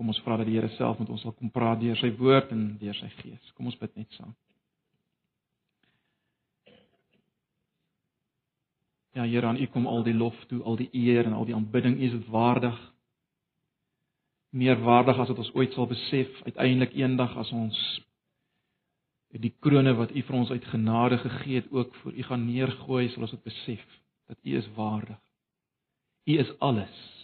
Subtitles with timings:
[0.00, 2.54] Kom ons vra dat die Here self met ons sal kom praat deur sy woord
[2.54, 3.50] en deur sy gees.
[3.52, 4.30] Kom ons bid net saam.
[9.12, 11.52] Ja Here, aan U kom al die lof toe, al die eer en al die
[11.52, 11.98] aanbidding.
[12.00, 12.80] U is waardig.
[14.56, 17.84] Meer waardig as wat ons ooit sal besef, uiteindelik eendag as ons
[19.36, 23.10] die krone wat U vir ons uit genade gegee het ook vir U gaan neergooi,
[23.12, 23.88] sal ons dit besef
[24.32, 25.20] dat U is waardig.
[26.24, 27.19] U is alles.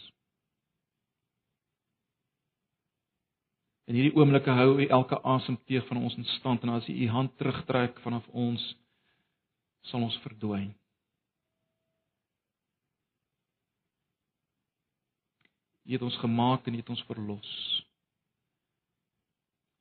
[3.87, 7.07] In hierdie oomblikke hou U elke asemteug van ons in stand en as U U
[7.13, 8.63] hand terugtrek vanaf ons
[9.87, 10.73] sal ons verdwyn.
[15.87, 17.51] U het ons gemaak en U het ons verlos.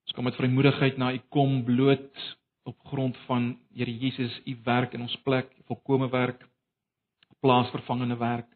[0.07, 2.27] Ons kom met vrymoedigheid na U kom bloot
[2.71, 6.47] op grond van Here Jesus U werk in ons plek, volkomme werk,
[7.43, 8.56] plaasvervangende werk.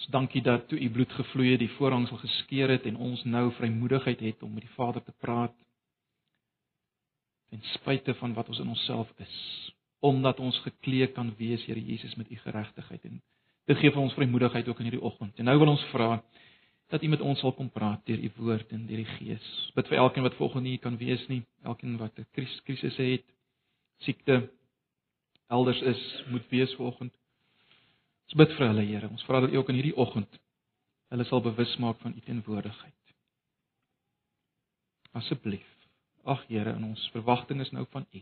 [0.00, 3.50] Ons dankie dat toe U bloed gevloei het, die voorhangsel geskeur het en ons nou
[3.58, 5.52] vrymoedigheid het om met die Vader te praat
[7.50, 9.36] ten spyte van wat ons in onsself is
[10.00, 13.18] omdat ons geklee kan wees, Here Jesus, met u geregtigheid en
[13.68, 15.36] dit gee vir ons vrymoedigheid ook in hierdie oggend.
[15.36, 16.22] En nou wil ons vra
[16.88, 19.50] dat u met ons sal kom praat deur u woord en deur die Gees.
[19.76, 23.26] Bid vir elkeen wat volgende hier kan wees nie, elkeen wat 'n krisis het,
[24.00, 24.48] siekte
[25.52, 27.19] elders is, moet wees volgende.
[28.30, 29.08] Ons bid vir hulle, Here.
[29.10, 30.36] Ons vra dat u ook in hierdie oggend
[31.10, 33.14] hulle sal bewus maak van u teenwoordigheid.
[35.18, 35.66] Asseblief.
[36.22, 38.20] Ag Here, in ons verwagting is nou van u.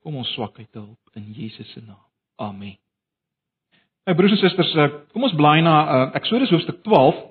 [0.00, 2.00] Kom ons swakheid te hulp in Jesus se naam.
[2.40, 2.78] Amen.
[4.08, 7.20] My broers en susters, eh, kom ons blaai na uh, Eksodus hoofstuk 12.
[7.20, 7.28] Uh,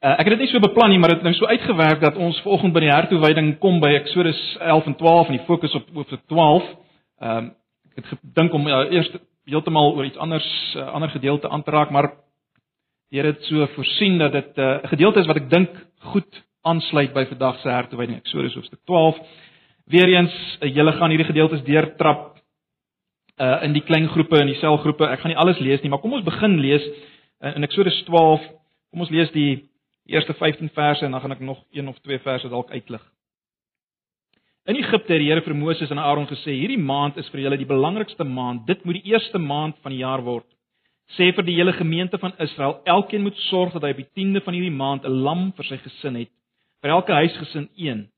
[0.00, 2.16] eh, ek het dit nie so beplan nie, maar dit het nou so uitgewerk dat
[2.16, 5.92] ons vanoggend by die hertoewyding kom by Eksodus 11 en 12 en die fokus op
[5.92, 6.72] hoofstuk 12.
[7.20, 7.52] Ehm um,
[7.92, 9.12] ek het gedink om uh, eers
[9.44, 12.12] heeltemal oor iets anders 'n uh, ander gedeelte aan te raak, maar
[13.10, 16.44] die Here het so voorsien dat dit 'n uh, gedeelte is wat ek dink goed
[16.62, 19.18] aansluit by vandag se hertoewyding Eksodus hoofstuk 12.
[19.86, 22.34] Weereens, uh, julle gaan hierdie gedeeltes deurtrap
[23.36, 25.06] uh in die klein groepe en die selgroepe.
[25.06, 26.84] Ek gaan nie alles lees nie, maar kom ons begin lees
[27.42, 28.40] uh, in Eksodus 12.
[28.90, 29.68] Kom ons lees die
[30.06, 33.02] eerste 15 verse en dan gaan ek nog een of twee verse dalk uitlig.
[34.64, 37.56] In Egipte het die Here vir Moses en Aaron gesê: "Hierdie maand is vir julle
[37.60, 38.66] die belangrikste maand.
[38.66, 40.46] Dit moet die eerste maand van die jaar word.
[41.18, 44.40] Sê vir die hele gemeente van Israel: Elkeen moet sorg dat hy op die 10de
[44.44, 46.30] van hierdie maand 'n lam vir sy gesin het.
[46.80, 48.08] Vir elke huisgesin een.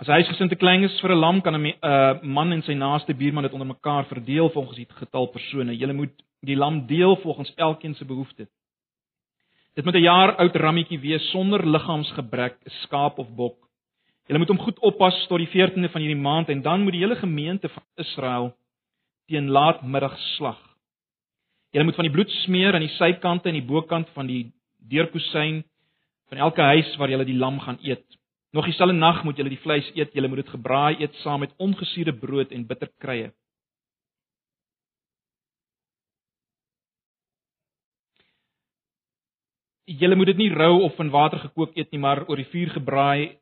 [0.00, 2.72] As hy huisgesin te klein is vir 'n lam, kan 'n uh, man en sy
[2.72, 5.76] naaste buurman dit onder mekaar verdeel volgens die getal persone.
[5.76, 8.48] Jy moet die lam deel volgens elkeen se behoeftes.
[9.74, 13.67] Dit moet 'n jaar oud rammetjie wees sonder liggaamsgebrek, 'n skaap of bok.
[14.28, 17.00] Jy moet hom goed oppas tot die 14de van hierdie maand en dan moet die
[17.00, 18.50] hele gemeente van Israel
[19.28, 20.58] teen laatmiddag slag.
[21.72, 24.50] Jy moet van die bloed smeer aan die sykante en die bokant van die
[24.92, 25.62] deurkusyn
[26.28, 28.04] van elke huis waar jy die lam gaan eet.
[28.52, 31.56] Nog dieselfde nag moet julle die vleis eet, julle moet dit gebraai eet saam met
[31.56, 33.32] ongesuurde brood en bitterkrye.
[39.88, 42.76] Julle moet dit nie rou of in water gekook eet nie, maar oor die vuur
[42.76, 43.38] gebraai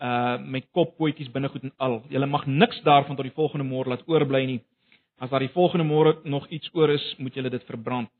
[0.00, 2.02] uh met koppootjies binnegoed en al.
[2.08, 4.60] Julle mag niks daarvan tot die volgende môre laat oorbly nie.
[5.18, 8.10] As daar die volgende môre nog iets oor is, moet julle dit verbrand.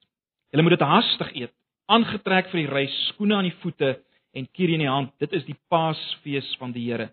[0.50, 1.52] Julle moet dit haastig eet,
[1.90, 3.96] aangetrek vir die reis, skoene aan die voete
[4.34, 5.10] en kier in die hand.
[5.18, 7.10] Dit is die Paasfees van die Here.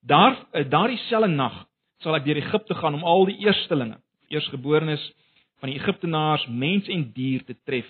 [0.00, 1.64] Daar eh, daardie selfde nag
[2.04, 3.98] sal ek deur Egipte gaan om al die eerstelinge,
[4.30, 5.02] eersgeborenes
[5.62, 7.88] van die Egiptenaars, mens en dier te tref.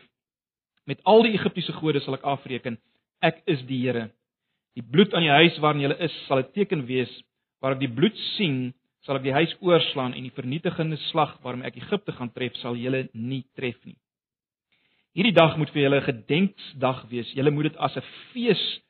[0.87, 2.79] Met al die Egiptiese gode sal ek afreken.
[3.25, 4.11] Ek is die Here.
[4.75, 7.11] Die bloed aan die huis waarin jy is, sal 'n teken wees.
[7.61, 8.75] Waar ek die bloed sien,
[9.07, 12.77] sal ek die huis oorslaan en die vernietigende slag waarmee ek Egipte gaan tref, sal
[12.77, 13.97] julle nie tref nie.
[15.15, 17.31] Hierdie dag moet vir julle 'n gedenksdag wees.
[17.35, 18.03] Julle moet dit as 'n
[18.33, 18.81] fees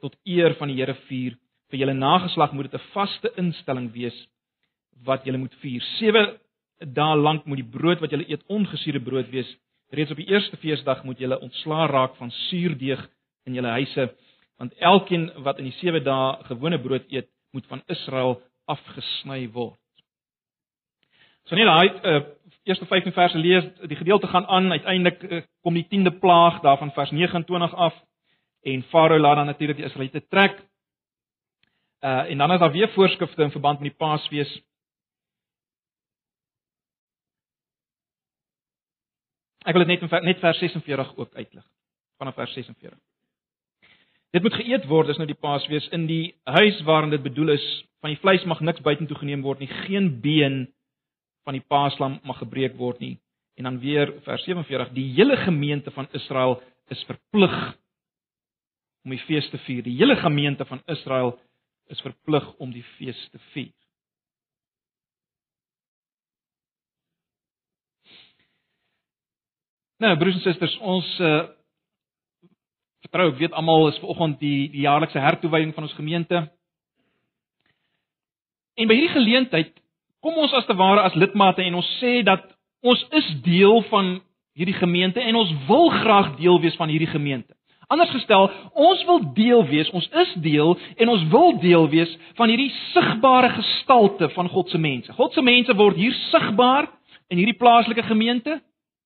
[0.00, 1.36] tot eer van die Here vier.
[1.70, 4.26] Vir julle nageslag moet dit 'n vaste instelling wees
[5.04, 5.80] wat julle moet vier.
[5.98, 6.38] 7
[6.80, 9.56] dae lank moet die brood wat julle eet ongesuurde brood wees.
[9.90, 13.02] Reeds op die eerste feesdag moet julle ontslaa raak van suurdeeg
[13.46, 14.14] in julle huise,
[14.56, 19.78] want elkeen wat in die 7 dae gewone brood eet, moet van Israel afgesny word.
[21.44, 22.22] So net daai uh,
[22.70, 26.92] eerste 15 verse lees, die gedeelte gaan aan, uiteindelik uh, kom die 10de plaag daarvan
[26.94, 27.96] vers 29 af
[28.62, 30.60] en Farao laat dan natuurlik die Israeliete trek.
[32.00, 34.60] Uh en dan is daar weer voorskrifte in verband met die Paasfees.
[39.62, 41.64] Ek wil dit net net vers 46 ook uitlig.
[42.18, 42.98] Vanaf vers 46.
[44.32, 47.64] Dit moet geëet word is nou die Paasfees in die huis waarin dit bedoel is.
[48.00, 50.64] Van die vleis mag niks buitentoe geneem word nie, geen been
[51.44, 53.18] van die Paaslam mag gebreek word nie.
[53.60, 57.56] En dan weer vers 47, die hele gemeente van Israel is verplig
[59.04, 59.84] om die fees te vier.
[59.84, 61.36] Die hele gemeente van Israel
[61.92, 63.72] is verplig om die fees te vier.
[70.02, 71.42] Nou, broers en susters, ons uh
[73.02, 76.42] vertrou ek weet almal is vanoggend die die jaarlikse hertoewyding van ons gemeente.
[78.78, 79.72] En by hierdie geleentheid
[80.22, 82.44] kom ons as te ware as lidmate en ons sê dat
[82.82, 84.14] ons is deel van
[84.56, 87.54] hierdie gemeente en ons wil graag deel wees van hierdie gemeente.
[87.92, 92.48] Anders gestel, ons wil deel wees, ons is deel en ons wil deel wees van
[92.48, 95.12] hierdie sigbare gestalte van God se mense.
[95.18, 96.88] God se mense word hier sigbaar
[97.28, 98.60] in hierdie plaaslike gemeente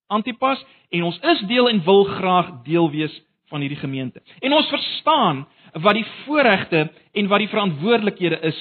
[0.06, 0.62] Antipas
[0.94, 3.14] en ons is deel en wil graag deel wees
[3.50, 4.22] van hierdie gemeente.
[4.40, 8.60] En ons verstaan wat die voorregte en wat die verantwoordelikhede is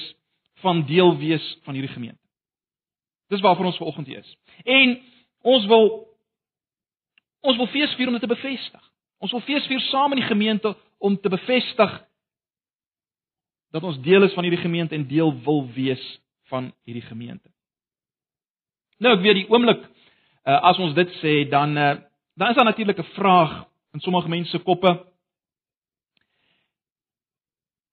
[0.62, 2.22] van deel wees van hierdie gemeente.
[3.28, 4.36] Dis waarvoor ons vanoggend hier is.
[4.64, 4.98] En
[5.42, 5.88] ons wil
[7.40, 8.82] ons wil fees vier om dit te bevestig.
[9.22, 11.92] Ons wil fees vier saam in die gemeente om te bevestig
[13.74, 16.02] dat ons deel is van hierdie gemeente en deel wil wees
[16.50, 17.50] van hierdie gemeente.
[18.98, 21.94] Nou ek weet die oomblik uh, as ons dit sê dan uh,
[22.36, 23.64] dan is daar natuurlik 'n vraag
[23.96, 24.92] in sommige mense se koppe.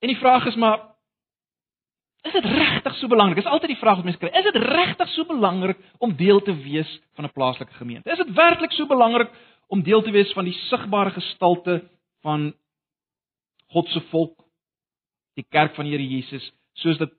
[0.03, 0.89] En die vraag is maar
[2.23, 3.41] is dit regtig so belangrik?
[3.41, 4.29] Dis altyd die vraag wat mense kry.
[4.31, 8.11] Is dit regtig so belangrik om deel te wees van 'n plaaslike gemeente?
[8.11, 9.31] Is dit werklik so belangrik
[9.67, 11.89] om deel te wees van die sigbare gestalte
[12.21, 12.53] van
[13.67, 14.43] God se volk,
[15.35, 17.11] die kerk van die Here Jesus, soos dit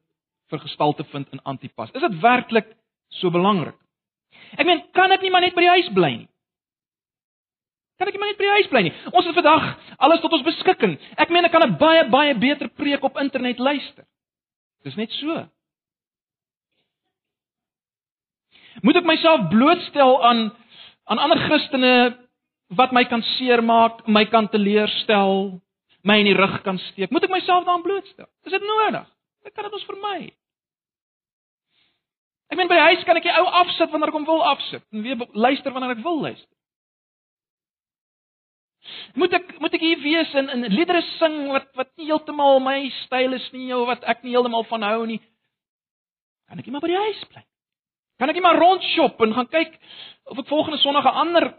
[0.49, 1.91] vergestalte vind in Antipas?
[1.91, 2.77] Is dit werklik
[3.09, 3.77] so belangrik?
[4.57, 6.29] Ek meen, kan ek nie maar net by die huis bly nie?
[7.99, 8.95] Kan ek nie maar net by die huis bly nie?
[9.13, 9.67] Ons het vandag
[10.03, 10.97] alles tot ons beskikking.
[11.21, 14.05] Ek meen, ek kan 'n baie baie beter preek op internet luister.
[14.85, 15.47] Dis net so.
[18.83, 20.51] Moet ek myself blootstel aan
[21.05, 22.19] aan ander Christene
[22.69, 25.61] wat my kan seermaak, my kan teleurstel,
[26.03, 27.11] my in die rug kan steek?
[27.11, 28.27] Moet ek myself daaraan blootstel?
[28.45, 29.07] Is dit nodig?
[29.45, 30.33] Ek kan dit ons vermy.
[32.51, 34.83] Ek meen by die huis kan ek die ou afsit wanneer ek hom wil afsit
[34.93, 36.51] en weer luister wanneer ek wil luister.
[39.15, 42.91] Moet ek moet ek hier wees en in liedere sing wat wat nie heeltemal my
[43.05, 45.21] styl is nie of wat ek nie heeltemal van hou nie.
[46.49, 47.45] Kan ek nie maar by die huis bly?
[48.21, 49.79] Kan ek nie maar rondshop en gaan kyk
[50.31, 51.55] of ek volgende Sondag 'n ander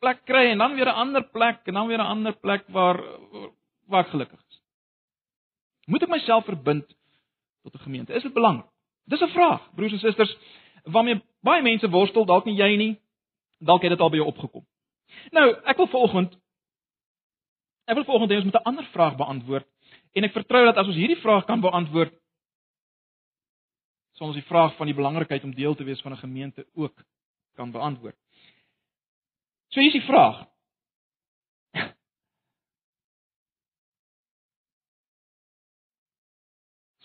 [0.00, 2.98] plek kry en dan weer 'n ander plek en dan weer 'n ander plek waar
[3.88, 4.60] waar ek gelukkig is?
[5.86, 6.86] Moet ek myself verbind
[7.62, 8.14] tot 'n gemeente?
[8.14, 8.66] Is dit belangrik?
[9.06, 10.36] Dis 'n vraag, broers en susters,
[10.84, 13.00] waarmee baie mense worstel, dalk nie jy nie.
[13.58, 14.64] Dalk het dit al by jou opgekom.
[15.30, 16.36] Nou, ek wil vanoggend
[17.90, 19.66] ek wil vanoggend hê ons moet 'n ander vraag beantwoord
[20.14, 22.14] en ek vertrou dat as ons hierdie vraag kan beantwoord,
[24.14, 27.04] sal ons die vraag van die belangrikheid om deel te wees van 'n gemeente ook
[27.54, 28.16] kan beantwoord.
[29.70, 30.46] So hier is die vraag.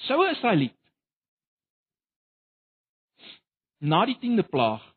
[0.06, 0.78] Sou 'n Israeliet
[3.80, 4.96] na die 10de plaag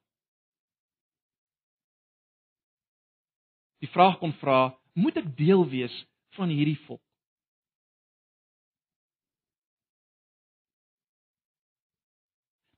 [3.79, 5.95] die vraag kon vra, moet ek deel wees
[6.37, 7.03] van hierdie volk?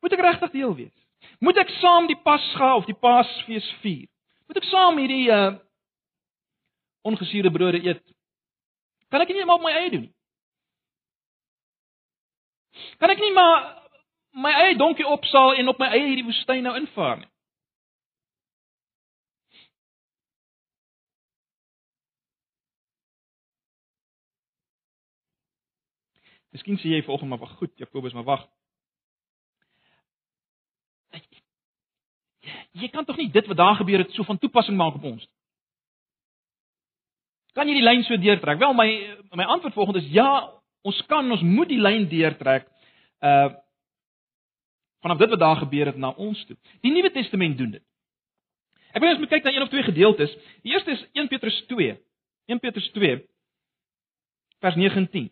[0.01, 0.97] Moet ek regtig deel wees?
[1.41, 4.07] Moet ek saam die Pasga of die Paasfees vier?
[4.49, 5.59] Moet ek saam hierdie uh
[7.09, 8.03] ongesuurde brode eet?
[9.09, 10.15] Kan ek nie maar op my eie doen nie?
[13.01, 13.57] Kan ek nie maar
[14.37, 17.30] my eie donkie opsaal en op my eie hierdie woestyn nou invaar nie.
[26.51, 28.49] Miskien sê jy vanoggend maar goed, Jakobus, maar wag.
[32.71, 35.27] Jy kan tog nie dit wat daar gebeur het so van toepassing maak op ons.
[37.55, 38.59] Kan jy die lyn so deurtrek?
[38.59, 38.89] Wel my
[39.35, 40.29] my antwoord volgende is ja,
[40.87, 42.69] ons kan, ons moet die lyn deurtrek.
[43.21, 43.51] Uh
[45.01, 46.57] vanaf dit wat daar gebeur het na ons toe.
[46.85, 47.83] Die Nuwe Testament doen dit.
[48.93, 50.35] Ek wil ons moet kyk na een of twee gedeeltes.
[50.61, 51.95] Die eerste is 1 Petrus 2.
[52.53, 53.23] 1 Petrus 2
[54.61, 55.31] vers 19.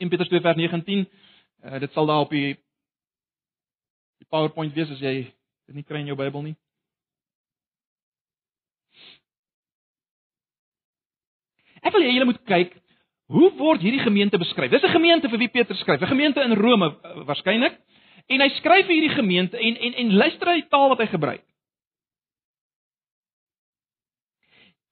[0.00, 1.06] 1 Petrus 2 vers 19.
[1.60, 2.56] Uh, dit sal daar op die
[4.20, 6.56] die PowerPoint wees as jy dit nie kry in jou Bybel nie.
[11.80, 12.76] Ek wil hê julle moet kyk
[13.30, 14.72] Hoe word hierdie gemeente beskryf?
[14.72, 17.78] Dis 'n gemeente vir wie Petrus skryf, 'n gemeente in Rome eh, waarskynlik.
[18.26, 21.44] En hy skryf vir hierdie gemeente en en en luister die taal wat hy gebruik.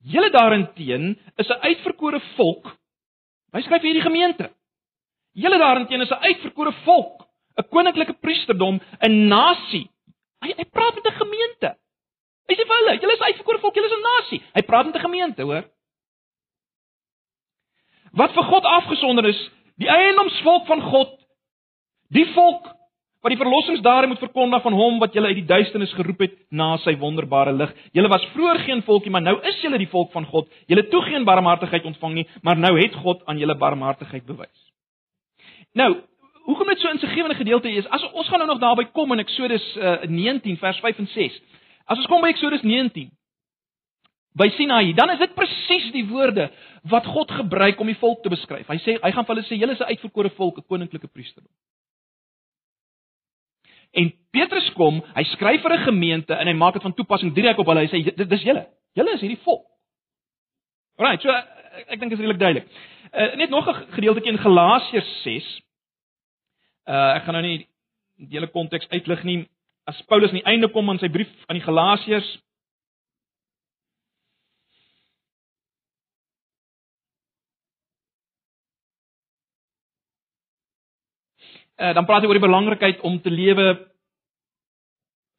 [0.03, 2.79] Julle daarenteen is 'n uitverkore volk.
[3.53, 4.51] Hy skryf vir hierdie gemeente.
[5.33, 9.91] Julle daarenteen is 'n uitverkore volk, 'n koninklike priesterdom, 'n nasie.
[10.41, 11.77] Hy hy praat met 'n gemeente.
[12.49, 14.43] Hy sê vir hulle, julle is uitverkore volk, julle is 'n nasie.
[14.55, 15.65] Hy praat met 'n gemeente, hoor.
[18.13, 21.21] Wat vir God afgesonder is, die eiendomsvolk van God,
[22.11, 22.79] die volk
[23.23, 26.77] wat die verlossingsdare moet verkondig van hom wat julle uit die duisternis geroep het na
[26.85, 27.73] sy wonderbare lig.
[27.93, 30.49] Julle was vroeër geen volkie, maar nou is julle die volk van God.
[30.71, 34.68] Julle toe geen barmhartigheid ontvang nie, maar nou het God aan julle barmhartigheid bewys.
[35.73, 35.91] Nou,
[36.49, 39.77] hoekom dit so insiggewende gedeelte is, as ons gaan nou nog daarby kom in Eksodus
[39.77, 41.39] uh, 19 vers 5 en 6.
[41.85, 43.11] As ons kom by Eksodus 19
[44.39, 46.51] by Sinaï, dan is dit presies die woorde
[46.89, 48.69] wat God gebruik om die volk te beskryf.
[48.69, 51.51] Hy sê hy gaan vir hulle sê julle is 'n uitverkore volk, 'n koninklike priesterdom.
[53.93, 57.59] En Petrus kom, hy skryf vir 'n gemeente en hy maak dit van toepassing direk
[57.59, 57.87] op hulle.
[57.87, 58.67] Hy sê dis julle.
[58.95, 59.67] Julle is hierdie volk.
[60.99, 61.47] Right, so ek,
[61.95, 62.69] ek dink dit is redelik duidelik.
[63.13, 65.63] Uh, net nog 'n gedeeltjie in Galasiërs 6.
[66.85, 67.69] Uh ek gaan nou nie
[68.17, 69.49] die hele konteks uitlig nie.
[69.85, 72.39] As Paulus aan die einde kom aan sy brief aan die Galasiërs
[81.79, 83.69] uh, dan praat hy oor die belangrikheid om te lewe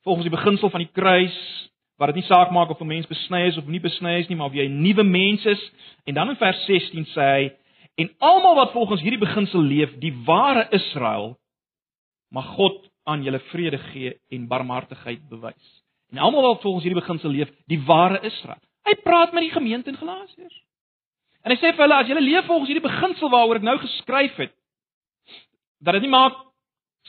[0.07, 1.39] volgens die beginsel van die kruis
[2.00, 4.36] waar dit nie saak maak of 'n mens besny is of nie besny is nie,
[4.36, 5.72] maar of jy 'n nuwe mens is.
[6.06, 7.51] En dan in vers 16 sê hy
[7.96, 11.38] en almal wat volgens hierdie beginsel leef, die ware Israel,
[12.32, 15.84] mag God aan julle vrede gee en barmhartigheid bewys.
[16.12, 18.62] En almal wat volgens hierdie beginsel leef, die ware Israel.
[18.84, 20.63] Hy praat met die gemeente in Galasiërs.
[21.44, 24.36] En hy sê vir hulle as julle leef volgens hierdie beginsel waaroor ek nou geskryf
[24.36, 24.53] het,
[25.79, 26.49] dat dit nie maak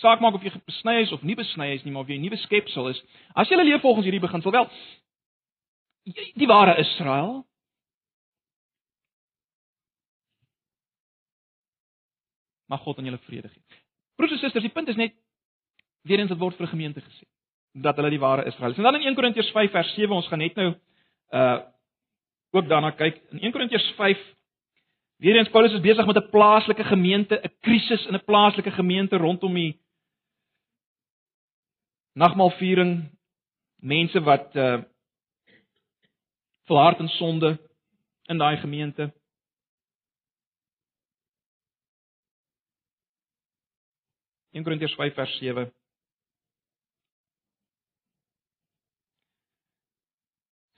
[0.01, 2.25] saak maak of jy besny is of nie besny is nie, maar of jy 'n
[2.25, 3.03] nuwe skepsel is.
[3.35, 4.69] As jy leef volgens hierdie beginsel, wel
[6.35, 7.45] die ware Israel
[12.67, 13.63] mag God aan julle vrede gee.
[14.17, 15.15] Broers en susters, die punt is net
[16.03, 17.27] weer eens dit word vir 'n gemeente gesê
[17.73, 18.77] dat hulle die ware Israel is.
[18.77, 20.75] En dan in 1 Korintiërs 5 vers 7, ons gaan net nou
[21.31, 21.61] uh
[22.53, 23.21] ook daarna kyk.
[23.31, 23.95] In 1 Korintiërs
[25.21, 29.55] Weerens Paulus is besig met 'n plaaslike gemeente, 'n krisis in 'n plaaslike gemeente rondom
[29.55, 29.79] die
[32.13, 33.11] nagmaalviering,
[33.81, 34.83] mense wat uh
[36.71, 37.59] volhard in sonde
[38.31, 39.11] in daai gemeente.
[44.51, 45.73] In Korintiërs 5 vers 7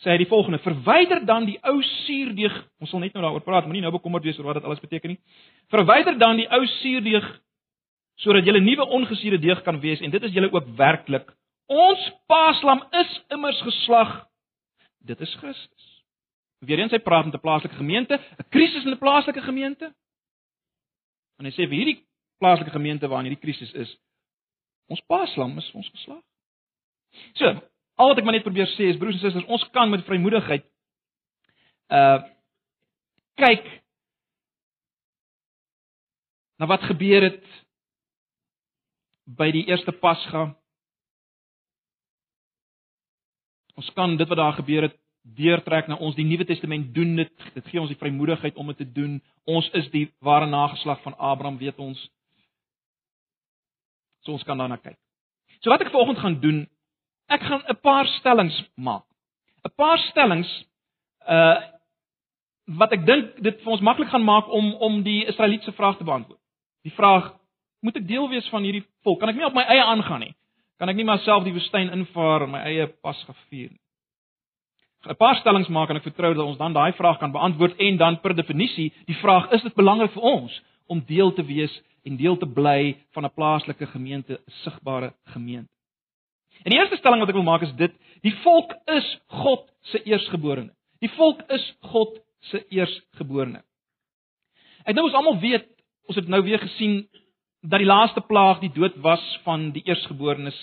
[0.02, 2.56] sê hy die volgende: Verwyder dan die ou suurdeeg.
[2.82, 5.14] Ons sal net nou daaroor praat, moenie nou bekommerd wees oor wat dit alles beteken
[5.14, 5.20] nie.
[5.70, 7.28] Verwyder dan die ou suurdeeg
[8.22, 11.32] sodat 'n nuwe ongesuurde deeg kan wees en dit is julle ook werklik.
[11.66, 14.28] Ons paaslam is immers geslag.
[15.00, 16.04] Dit is Christus.
[16.60, 19.92] Weerens hy praat met 'n plaaslike gemeente, 'n krisis in 'n plaaslike gemeente.
[21.38, 22.06] En hy sê vir hierdie
[22.38, 23.98] plaaslike gemeente waarin hierdie krisis is,
[24.88, 26.22] ons paaslam is ons geslag.
[27.34, 27.62] So,
[28.02, 30.64] Al wat ek maar net probeer sê is broers en susters, ons kan met vrymoedigheid
[31.92, 32.20] uh
[33.40, 33.64] kyk
[36.60, 37.46] na wat gebeur het
[39.24, 40.54] by die eerste Pasga.
[43.78, 47.46] Ons kan dit wat daar gebeur het deurtrek na ons die Nuwe Testament doen dit
[47.54, 49.20] dit gee ons die vrymoedigheid om dit te doen.
[49.46, 52.00] Ons is die ware nageslag van Abraham, weet ons.
[54.26, 54.98] So ons kan daarna kyk.
[55.62, 56.64] So wat ek vanoggend gaan doen
[57.32, 59.04] ek gaan 'n paar stellings maak.
[59.64, 60.50] 'n Paar stellings
[61.28, 61.60] uh
[62.66, 66.04] wat ek dink dit vir ons maklik gaan maak om om die Israelietse vraag te
[66.04, 66.40] beantwoord.
[66.82, 67.34] Die vraag:
[67.82, 69.18] Moet ek deel wees van hierdie volk?
[69.20, 70.34] Kan ek nie op my eie aangaan nie?
[70.78, 73.80] Kan ek nie myself die woestyn invaar en my eie pas gevier nie?
[75.02, 77.96] 'n Paar stellings maak en ek vertrou dat ons dan daai vraag kan beantwoord en
[77.98, 81.74] dan per definisie die vraag: Is dit belangrik vir ons om deel te wees
[82.06, 85.70] en deel te bly van 'n plaaslike gemeente, 'n sigbare gemeente?
[86.62, 90.02] En die eerste stelling wat ek wil maak is dit: die volk is God se
[90.02, 90.70] eersgeborene.
[91.00, 93.62] Die volk is God se eersgeborene.
[94.84, 95.66] Ek dink ons almal weet,
[96.06, 97.08] ons het nou weer gesien
[97.62, 100.58] dat die laaste plaag die dood was van die eersgeborenes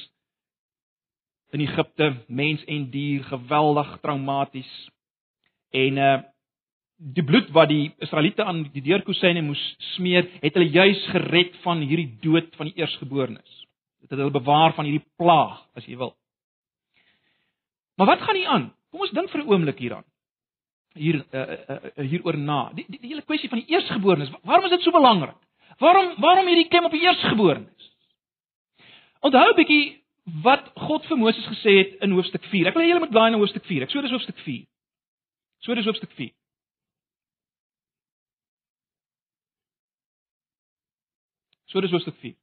[1.55, 4.73] in Egipte, mens en dier, geweldig traumaties.
[5.71, 6.17] En uh
[6.99, 9.61] die bloed wat die Israeliete aan die deurkusyne moes
[9.93, 13.53] smeer, het hulle juis gered van hierdie dood van die eersgeborenes.
[14.03, 16.11] Dit het hulle bewaar van hierdie plaag, as jy wil.
[17.95, 18.67] Maar wat gaan hier aan?
[18.91, 20.03] Kom ons dink vir 'n oomblik hieraan.
[20.93, 22.59] Hier uh, uh, uh, hieroor na.
[22.75, 24.35] Die, die die hele kwessie van die eersgeborenes.
[24.43, 25.39] Waarom is dit so belangrik?
[25.79, 27.91] Waarom waarom hierdie klem op die eersgeborenes?
[29.19, 30.03] Onthou 'n bietjie
[30.43, 32.67] wat God vir Moses gesê het in hoofstuk 4.
[32.67, 33.83] Ek wil hê julle moet blaai na hoofstuk 4.
[33.83, 34.67] Ek sê dis hoofstuk 4.
[35.59, 36.33] So dis hoofstuk 4.
[41.65, 42.35] So dis hoofstuk 4.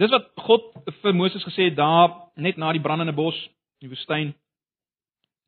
[0.00, 0.70] Dis wat God
[1.02, 3.36] vir Moses gesê het daar net na die brandende bos
[3.80, 4.30] in die woestyn.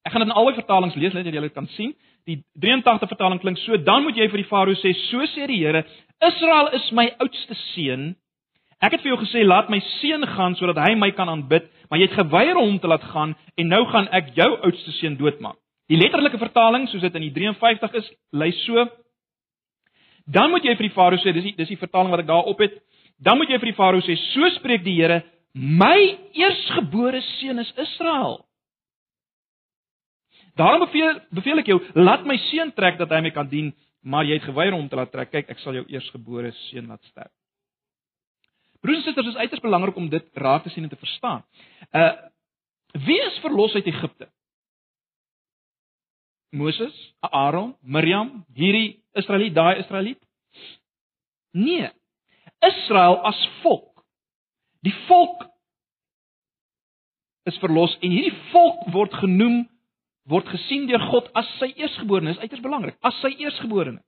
[0.05, 1.95] Ek gaan dit in albei vertalings lees net dat julle kan sien.
[2.29, 5.63] Die 83 vertaling klink so: Dan moet jy vir die farao sê, so sê die
[5.63, 5.85] Here,
[6.21, 8.13] Israel is my oudste seun.
[8.83, 12.03] Ek het vir jou gesê laat my seun gaan sodat hy my kan aanbid, maar
[12.03, 15.17] jy het geweier om hom te laat gaan en nou gaan ek jou oudste seun
[15.17, 15.57] doodmaak.
[15.89, 18.85] Die letterlike vertaling, soos dit in die 53 is, lei so:
[20.27, 22.51] Dan moet jy vir die farao sê, dis die dis die vertaling wat ek daar
[22.53, 22.83] op het.
[23.19, 25.23] Dan moet jy vir die farao sê, so spreek die Here,
[25.55, 25.99] my
[26.39, 28.41] eersgebore seun is Israel.
[30.57, 33.71] Daarom beveel beveel ek jou, laat my seun trek dat hy my kan dien,
[34.03, 35.31] maar jy het geweier om te laat trek.
[35.33, 37.33] Kyk, ek sal jou eersgebore seun laat sterf.
[38.83, 41.45] Broers en susters, is uiters belangrik om dit raak te sien en te verstaan.
[41.95, 42.13] Uh
[42.93, 44.27] wie is verlos uit Egipte?
[46.53, 50.21] Moses, Aaron, Miriam, hierdie Israeliet, daai Israeliet?
[51.57, 51.89] Nee.
[52.63, 54.05] Israel as volk.
[54.83, 55.45] Die volk
[57.51, 59.63] is verlos en hierdie volk word genoem
[60.31, 62.35] word gesien deur God as sy eersgeborene.
[62.35, 63.99] Dis uiters belangrik, as sy eersgeborene.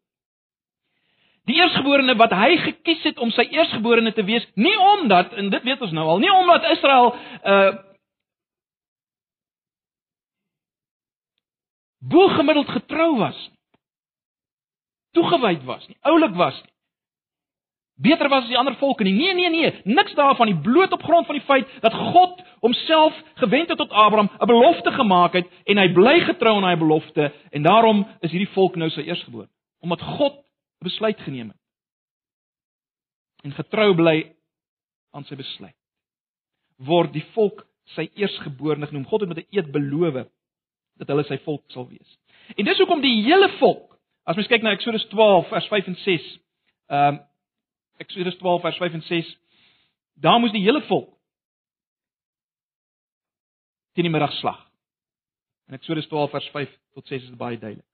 [1.51, 5.67] Die eersgeborene wat hy gekies het om sy eersgeborene te wees, nie omdat en dit
[5.67, 7.75] weet ons nou al, nie omdat Israel uh
[12.05, 13.59] bo gemiddeld getrou was nie.
[15.17, 16.74] Toegewyd was nie, oulik was nie
[17.95, 19.15] beter was as die ander volke nie.
[19.15, 20.57] Nee, nee, nee, niks daarvan nie.
[20.63, 24.93] Bloot op grond van die feit dat God homself gewend het tot Abraham, 'n belofte
[24.93, 28.91] gemaak het en hy bly getrou aan daai belofte en daarom is hierdie volk nou
[28.91, 29.49] sy eersgebore,
[29.81, 31.61] omdat God 'n besluit geneem het.
[33.45, 34.33] En getrou bly
[35.13, 35.77] aan sy besluit.
[36.79, 39.07] Word die volk sy eersgeborene genoem.
[39.07, 40.27] God het met 'n eed beloof
[40.99, 42.19] dat hulle sy volk sal wees.
[42.57, 45.97] En dis hoekom die hele volk, as mens kyk na Eksodus 12 vers 5 en
[45.97, 46.39] 6,
[46.89, 47.21] ehm um,
[48.03, 49.39] Eksodus 12 vers 5 en 6.
[50.15, 51.11] Daar moes die hele volk
[53.95, 54.59] teen die middag slag.
[55.71, 57.87] En Eksodus 12 vers 5 tot 6 is baie duidelik.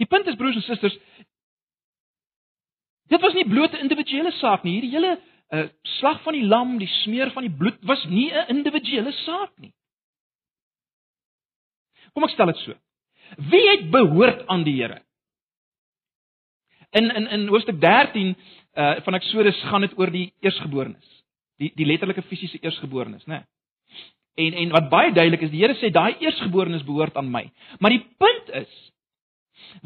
[0.00, 0.96] Die punt is broers en susters,
[3.12, 4.78] dit was nie bloot 'n individuele saak nie.
[4.78, 5.18] Hierdie hele
[5.50, 9.52] uh, slag van die lam, die smeer van die bloed was nie 'n individuele saak
[9.58, 9.74] nie.
[12.14, 12.74] Kom ek stel dit so.
[13.36, 15.02] Wie het behoort aan die Here?
[16.90, 18.36] In in in hoofstuk 13
[18.74, 21.24] uh van Eksodus gaan dit oor die eersgeborenes.
[21.56, 23.34] Die die letterlike fisiese eersgeborenes, né?
[23.34, 23.42] Nee.
[24.34, 27.50] En en wat baie duidelik is, die Here sê daai eersgeborenes behoort aan my.
[27.78, 28.90] Maar die punt is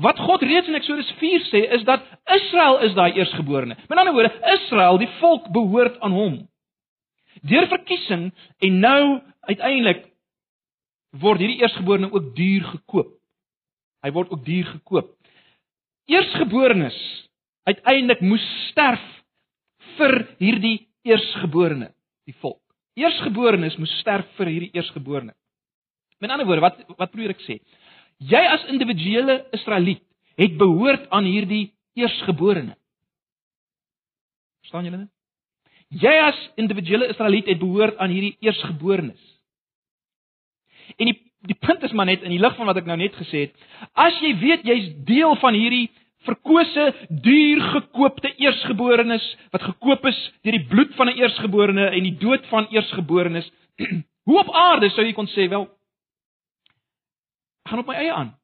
[0.00, 2.04] wat God reeds in Eksodus 4 sê is dat
[2.36, 3.76] Israel is daai eersgeborene.
[3.88, 6.36] Met ander woorde, Israel, die volk behoort aan hom.
[7.42, 10.06] Deur verkiesing en nou uiteindelik
[11.10, 13.10] word hierdie eersgeborene ook duur gekoop.
[14.04, 15.13] Hy word ook duur gekoop
[16.10, 16.96] eersgeborenes
[17.68, 19.04] uiteindelik moes sterf
[19.98, 21.90] vir hierdie eersgeborene,
[22.28, 22.60] die volk.
[22.98, 25.34] Eersgeborenes moes sterf vir hierdie eersgeborene.
[26.20, 27.58] Met ander woorde, wat wat probeer ek sê?
[28.22, 30.04] Jy as individuele Israeliet
[30.38, 31.66] het behoort aan hierdie
[31.98, 32.76] eersgeborene.
[34.64, 35.10] Verstaan julle dit?
[36.02, 39.20] Jy as individuele Israeliet het behoort aan hierdie eersgeborenes.
[40.98, 43.16] En die die punt is maar net in die lig van wat ek nou net
[43.20, 43.54] gesê het,
[43.92, 45.90] as jy weet jy's deel van hierdie
[46.24, 52.16] verkose, duur gekoopte eersgeborenes wat gekoop is deur die bloed van 'n eersgeborene en die
[52.18, 53.50] dood van eersgeborenes,
[54.26, 55.68] hoe op aarde sou jy kon sê wel
[57.64, 58.34] ek gaan op my eie aan.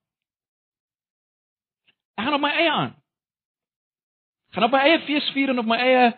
[2.17, 2.93] Ek gaan op my eie aan.
[4.49, 6.13] Ek gaan op my eie fees vier en op my eie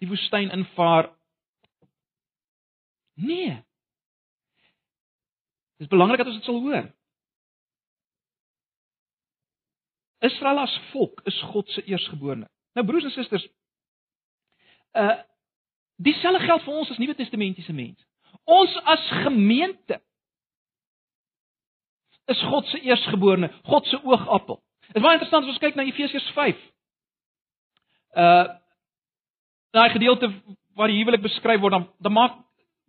[0.00, 1.08] die woestyn invaar.
[3.16, 3.62] Nee.
[5.84, 6.86] Dit is belangrik dat ons dit sal hoor.
[10.18, 12.48] Israel as volk is God se eersgeborene.
[12.72, 13.44] Nou broers en susters,
[14.96, 15.20] uh
[15.96, 18.02] dieselfde geld vir ons as Nuwe Testamentiese mense.
[18.44, 20.00] Ons as gemeente
[22.32, 24.62] is God se eersgeborene, God se oogappel.
[24.88, 26.64] Dit is baie interessant as ons kyk na Efesiërs 5.
[28.24, 28.46] Uh
[29.76, 30.32] daai gedeelte
[30.78, 32.43] waar die huwelik beskryf word, dan dan maak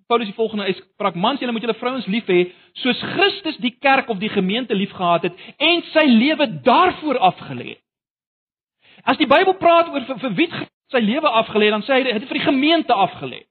[0.07, 2.45] Paulus die volgende uitspraak: Mans, julle moet julle vrouens lief hê
[2.81, 7.81] soos Christus die kerk of die gemeente liefgehad het en sy lewe daarvoor afgelê het.
[9.05, 10.49] As die Bybel praat oor vir, vir wie
[10.93, 13.43] sy lewe afgelê het, dan sê hy dit vir die gemeente afgelê.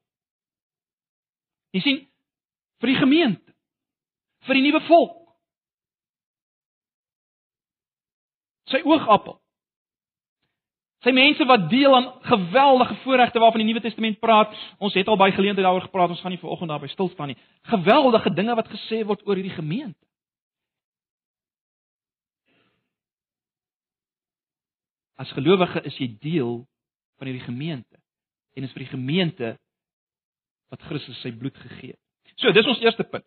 [1.75, 2.01] Jy sien,
[2.79, 3.55] vir die gemeente,
[4.47, 5.15] vir die nuwe volk.
[8.71, 9.37] Sy oogappel.
[11.05, 14.53] Sy mense wat deel aan geweldige voorregte waarvan die Nuwe Testament praat.
[14.81, 16.09] Ons het al baie geleenthede daaroor gepraat.
[16.15, 17.37] Ons gaan nie vanoggend daarby stil staan nie.
[17.69, 20.01] Geweldige dinge wat gesê word oor hierdie gemeente.
[25.15, 26.65] As gelowige is jy deel
[27.19, 27.95] van hierdie gemeente.
[28.55, 29.55] en is vir die gemeente
[30.71, 32.35] wat Christus sy bloed gegee het.
[32.39, 33.25] So, dis ons eerste punt.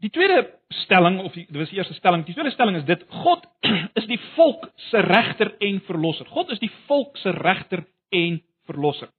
[0.00, 3.02] Die tweede stelling of die, dit was die eerste stelling, die tweede stelling is dit
[3.22, 3.44] God
[4.00, 6.28] is die volk se regter en verlosser.
[6.32, 7.84] God is die volk se regter
[8.16, 9.10] en verlosser.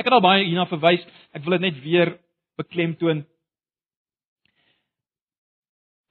[0.00, 1.04] Ek het al baie hierna verwys.
[1.36, 2.16] Ek wil dit net weer
[2.58, 3.22] beklemtoon.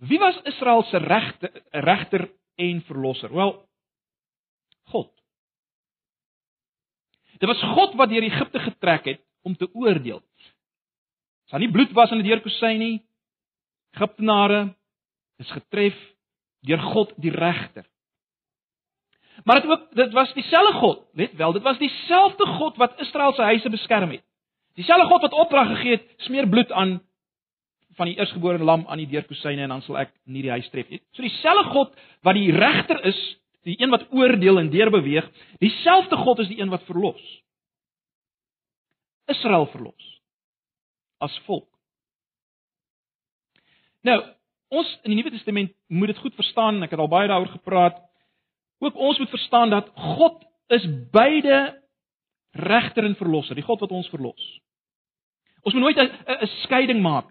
[0.08, 1.52] Wie was Israel se regter
[1.86, 2.30] regter
[2.62, 3.34] en verlosser?
[3.36, 3.58] Wel
[4.94, 5.12] God.
[7.42, 10.22] Dit was God wat deur Egipte getrek het om te oordeel.
[11.46, 12.98] As daar nie bloed was in die deurkosyn nie,
[13.96, 14.74] Egiptenare
[15.42, 15.98] is getref
[16.62, 17.86] deur God die regter.
[19.44, 23.34] Maar dit ook dit was dieselfde God, let wel, dit was dieselfde God wat Israel
[23.34, 24.24] se huise beskerm het.
[24.76, 27.02] Dieselfde God wat opdrag gegee het, smeer bloed aan
[27.98, 30.90] van die eersgebore lam aan die deurkosyne en dan sal ek nie die huis tref
[30.90, 31.02] nie.
[31.12, 33.20] So dieselfde God wat die regter is,
[33.68, 35.28] die een wat oordeel en deurbeweeg,
[35.62, 37.22] dieselfde God is die een wat verlos.
[39.32, 40.08] Israel verlos
[41.22, 41.71] as volk.
[44.08, 44.18] Nou,
[44.72, 47.52] ons in die Nuwe Testament moet dit goed verstaan en ek het al baie daaroor
[47.54, 48.00] gepraat.
[48.82, 50.42] Ook ons moet verstaan dat God
[50.74, 51.82] is beide
[52.52, 54.48] regter en verlosser, die God wat ons verlos.
[55.62, 57.30] Ons moet nooit 'n skeiding maak.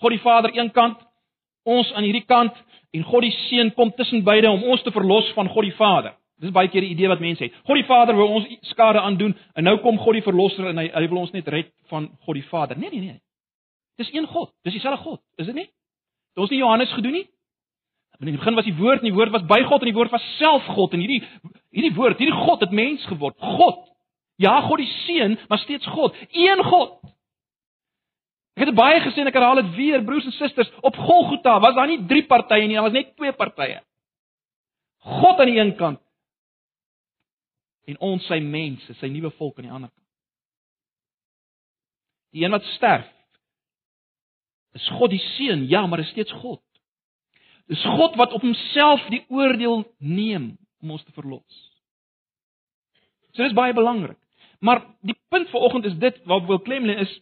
[0.00, 0.98] God die Vader aan een kant,
[1.62, 2.54] ons aan hierdie kant
[2.90, 6.14] en God die Seun kom tussen beide om ons te verlos van God die Vader.
[6.36, 7.54] Dis baie keer die idee wat mense het.
[7.64, 10.88] God die Vader wil ons skade aandoen en nou kom God die verlosser en hy
[10.92, 12.78] hy wil ons net red van God die Vader.
[12.78, 13.20] Nee nee nee.
[13.96, 14.52] Dis een God.
[14.62, 15.70] Dis dieselfde God, is dit nie?
[16.34, 17.26] Het ons nie Johannes gedoen nie?
[18.20, 20.12] In die begin was die woord en die woord was by God en die woord
[20.12, 21.20] was self God en hierdie
[21.76, 23.36] hierdie woord, hierdie God het mens geword.
[23.40, 23.82] God.
[24.40, 26.16] Ja, God die Seun, maar steeds God.
[26.32, 26.96] Een God.
[28.56, 31.76] Ek het baie gesê en ek herhaal dit weer, broers en susters, op Golgotha was
[31.76, 33.82] daar nie drie partye nie, daar was net twee partye.
[35.20, 36.00] God aan die een kant
[37.86, 40.08] en ons sy mense, sy nuwe volk aan die ander kant.
[42.32, 43.12] Die een wat sterf
[44.76, 46.62] is God die Seun, ja, maar is steeds God.
[47.66, 51.62] Dis God wat op homself die oordeel neem om ons te verlos.
[53.34, 54.18] So dis baie belangrik.
[54.60, 57.12] Maar die punt vanoggend is dit wat wil klem lê is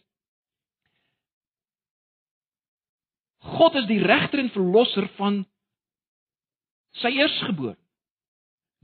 [3.45, 5.43] God is die regter en verlosser van
[6.97, 7.75] sy eersgebore.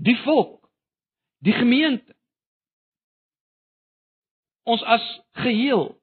[0.02, 0.68] Die volk,
[1.42, 2.14] die gemeente.
[4.70, 5.06] Ons as
[5.42, 5.96] geheel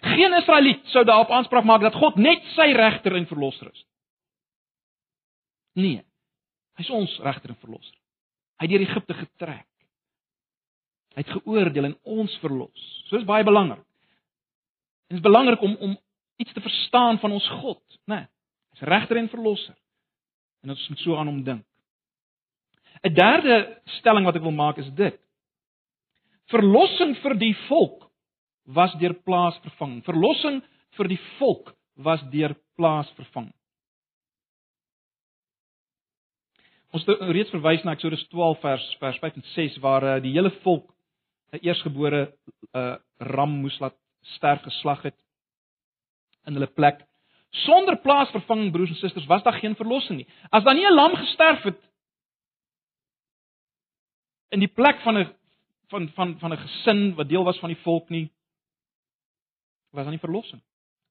[0.00, 3.84] Geen Israeliet sou daarop aanspraak maak dat God net sy regter en verlosser is.
[5.78, 6.02] Nee.
[6.78, 7.96] Hy's ons regter en verlosser.
[8.58, 9.66] Hy het deur Egipte getrek.
[11.14, 12.88] Hy het geoordeel en ons verlos.
[13.08, 13.82] So is baie belangrik.
[15.08, 15.96] En dit is belangrik om om
[16.38, 18.14] iets te verstaan van ons God, né?
[18.14, 18.26] Nee,
[18.74, 19.74] hy's regter en verlosser.
[20.62, 21.64] En ons moet so aan hom dink.
[23.02, 25.18] 'n Derde stelling wat ek wil maak is dit.
[26.50, 28.07] Verlossing vir die volk
[28.74, 30.02] was deur plaasvervanging.
[30.04, 30.60] Verlossing
[30.98, 31.72] vir die volk
[32.04, 33.54] was deur plaasvervanging.
[36.92, 40.32] Ons het reeds verwys na Eksodus 12 vers vers 5 en 6 waar uh, die
[40.32, 40.88] hele volk
[41.52, 42.32] 'n eersgebore 'n
[42.76, 43.96] uh, eh, ram moes laat
[44.36, 45.16] sterf geslag het
[46.46, 47.04] in hulle plek.
[47.50, 50.28] Sonder plaasvervanging broers en susters was daar geen verlossing nie.
[50.50, 51.80] As daar nie 'n lam gesterf het
[54.50, 55.34] in die plek van 'n
[55.88, 58.30] van van van 'n gesin wat deel was van die volk nie,
[59.90, 60.62] was daar nie verlossing.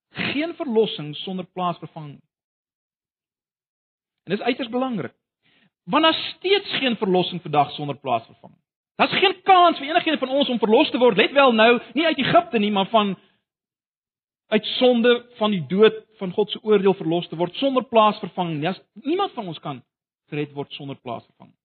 [0.10, 2.22] Geen verlossing sonder plaasvervanging.
[4.24, 5.14] En dis uiters belangrik.
[5.84, 8.60] Want daar steeds geen verlossing vandag sonder plaasvervanging.
[8.96, 12.06] Daar's geen kans vir enigiemand van ons om verlos te word, let wel nou, nie
[12.06, 13.18] uit Egipte nie, maar van
[14.48, 18.64] uit sonde van die dood van God se oordeel verlos te word sonder plaasvervanging.
[18.64, 19.84] Ja, niemand van ons kan
[20.32, 21.56] gered word sonder plaasvervanging.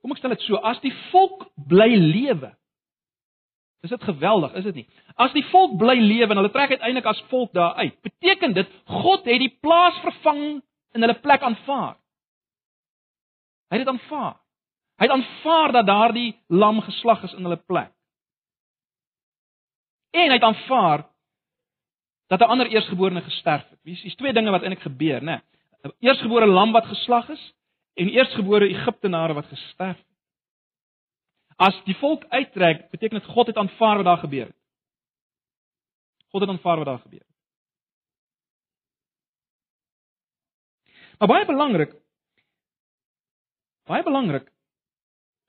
[0.00, 2.54] Kom ek stel dit so, as die volk bly lewe.
[3.84, 4.86] Is dit geweldig, is dit nie?
[5.16, 8.68] As die volk bly lewe en hulle trek uiteindelik as volk daar uit, beteken dit
[9.00, 10.42] God het die plaas vervang
[10.96, 11.96] in hulle plek aanvaar.
[13.70, 14.34] Hy het dit aanvaar.
[15.00, 17.92] Hy het aanvaar dat daardie lam geslag is in hulle plek.
[20.12, 21.06] En hy het aanvaar
[22.28, 23.78] dat 'n ander eersgeborene gesterf het.
[23.82, 25.40] Dis is twee dinge wat eintlik gebeur, né?
[25.84, 27.52] 'n Eersgebore lam wat geslag is
[28.00, 30.06] en eersgebore Egiptenare wat gesterf het.
[31.60, 34.56] As die volk uittrek, beteken dit God het aanvaar wat daar gebeur het.
[36.32, 37.28] God het aanvaar wat daar gebeur het.
[41.18, 41.98] Maar baie belangrik
[43.90, 44.46] baie belangrik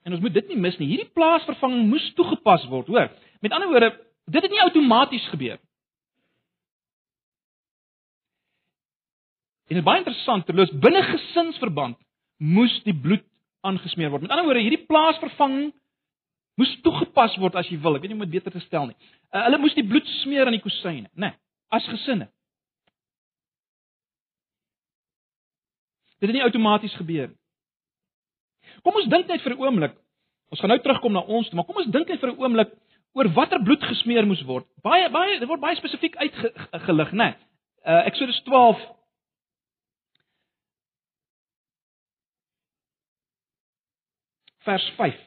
[0.02, 0.88] en ons moet dit nie mis nie.
[0.90, 3.06] Hierdie plaasvervanging moes toegepas word, hoor.
[3.40, 3.92] Met ander woorde,
[4.26, 5.68] dit het nie outomaties gebeur nie.
[9.70, 11.96] En dit is baie interessant, terloops, binne gesinsverband
[12.42, 13.24] moes die bloed
[13.62, 14.24] aangesmeer word.
[14.24, 15.70] Met ander woorde, hierdie plaasvervanging
[16.58, 17.96] moes toegepas word as jy wil.
[17.96, 18.98] Ek weet nie hoe om dit beter te stel nie.
[19.30, 21.30] Uh, hulle moes die bloed smeer aan die kusyne, né?
[21.30, 21.38] Nee,
[21.72, 22.28] as gesinne.
[26.20, 27.38] Dit het nie outomaties gebeur nie.
[28.82, 29.94] Kom ons dink net vir 'n oomblik.
[30.50, 32.70] Ons gaan nou terugkom na ons toe, maar kom ons dink net vir 'n oomblik
[33.14, 34.66] oor watter bloed gesmeer moes word.
[34.82, 37.24] Baie baie dit word baie spesifiek uitgelig, né?
[37.24, 37.34] Nee.
[37.86, 38.78] Uh Eksodus 12
[44.66, 45.20] vers 5.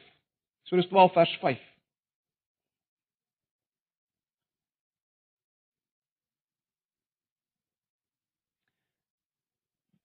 [0.66, 1.64] Eksodus 12 vers 5.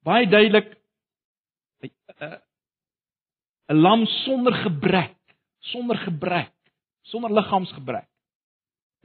[0.02, 0.78] Baie duidelik
[3.72, 5.18] 'n lam sonder gebrek,
[5.60, 6.54] sonder gebrek,
[7.02, 8.10] sonder liggaamsgebrek.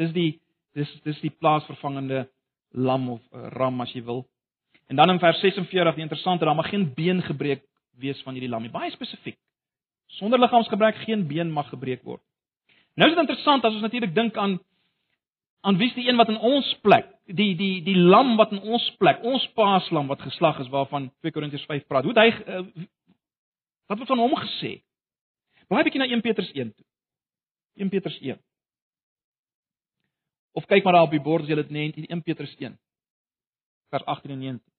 [0.00, 0.40] Dis die
[0.74, 2.26] dis dis die plaasvervangende
[2.70, 4.26] lam of uh, ram as jy wil.
[4.86, 7.64] En dan in vers 46, die interessante, daar mag geen been gebreek
[7.96, 8.70] wees van hierdie lam nie.
[8.70, 9.38] Baie spesifiek.
[10.06, 12.22] Sonder liggaamsgebrek geen been mag gebreek word.
[12.96, 14.58] Nou is dit interessant as ons natuurlik dink aan
[15.66, 18.60] aan wie is die een wat in ons plek, die die die lam wat in
[18.62, 22.06] ons plek, ons paaslam wat geslag is waarvan 2 Korintiërs 5 praat.
[22.06, 22.84] Hoe het hy uh,
[23.90, 24.76] wat word van hom gesê?
[25.66, 26.86] Blaai bietjie na 1 Petrus 1 toe.
[27.82, 28.38] 1 Petrus 1.
[30.56, 32.78] Of kyk maar daar op die bord as jy dit net in 1 Petrus 1
[33.90, 34.75] vers 18 en 19.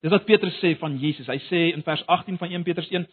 [0.00, 1.28] Dis wat Petrus sê van Jesus.
[1.28, 3.04] Hy sê in vers 18 van 1 Petrus 1: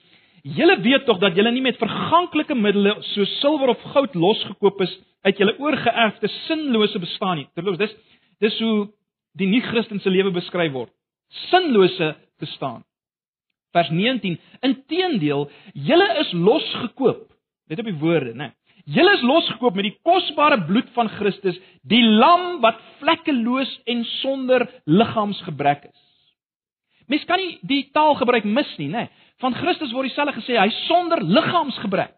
[0.58, 4.94] "Julle weet tog dat julle nie met verganklike middele soos silwer of goud losgekoop is
[5.28, 7.96] uit julle oorgeerfde sinlose bestaan nie." Terloops, dis
[8.40, 8.88] dis hoe
[9.36, 10.94] die nie-Christen se lewe beskryf word.
[11.50, 12.86] Sinlose bestaan.
[13.76, 17.28] Vers 19: "Inteendeel, julle is losgekoop."
[17.68, 18.54] Let op die woorde, né?
[18.86, 24.70] Julle is losgekoop met die kosbare bloed van Christus, die lam wat vlekkeloos en sonder
[24.86, 26.07] liggaamsgebrek is.
[27.08, 29.08] Mens kan nie die taal gebruik mis nie, nê?
[29.44, 32.16] Van Christus word dieselfde gesê, hy sonder liggaamsgebrek.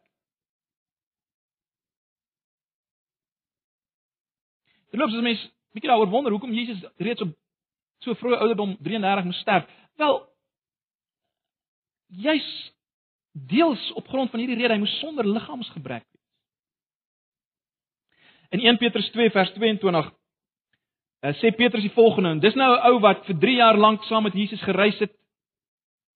[4.90, 7.36] Terloops as mens bietjie daaroor wonder hoekom Jesus reeds op
[8.04, 9.68] so vroeë ouderdom 33 moes sterf.
[10.02, 10.16] Wel
[12.26, 12.48] jy's
[13.32, 16.26] deels op grond van hierdie rede hy moes sonder liggaamsgebrek wees.
[18.58, 20.10] In 1 Petrus 2 vers 22
[21.20, 24.04] Uh, sê Petrus die volgende en dis nou 'n ou wat vir 3 jaar lank
[24.04, 25.12] saam met Jesus gereis het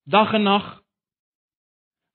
[0.06, 0.82] dag en nag.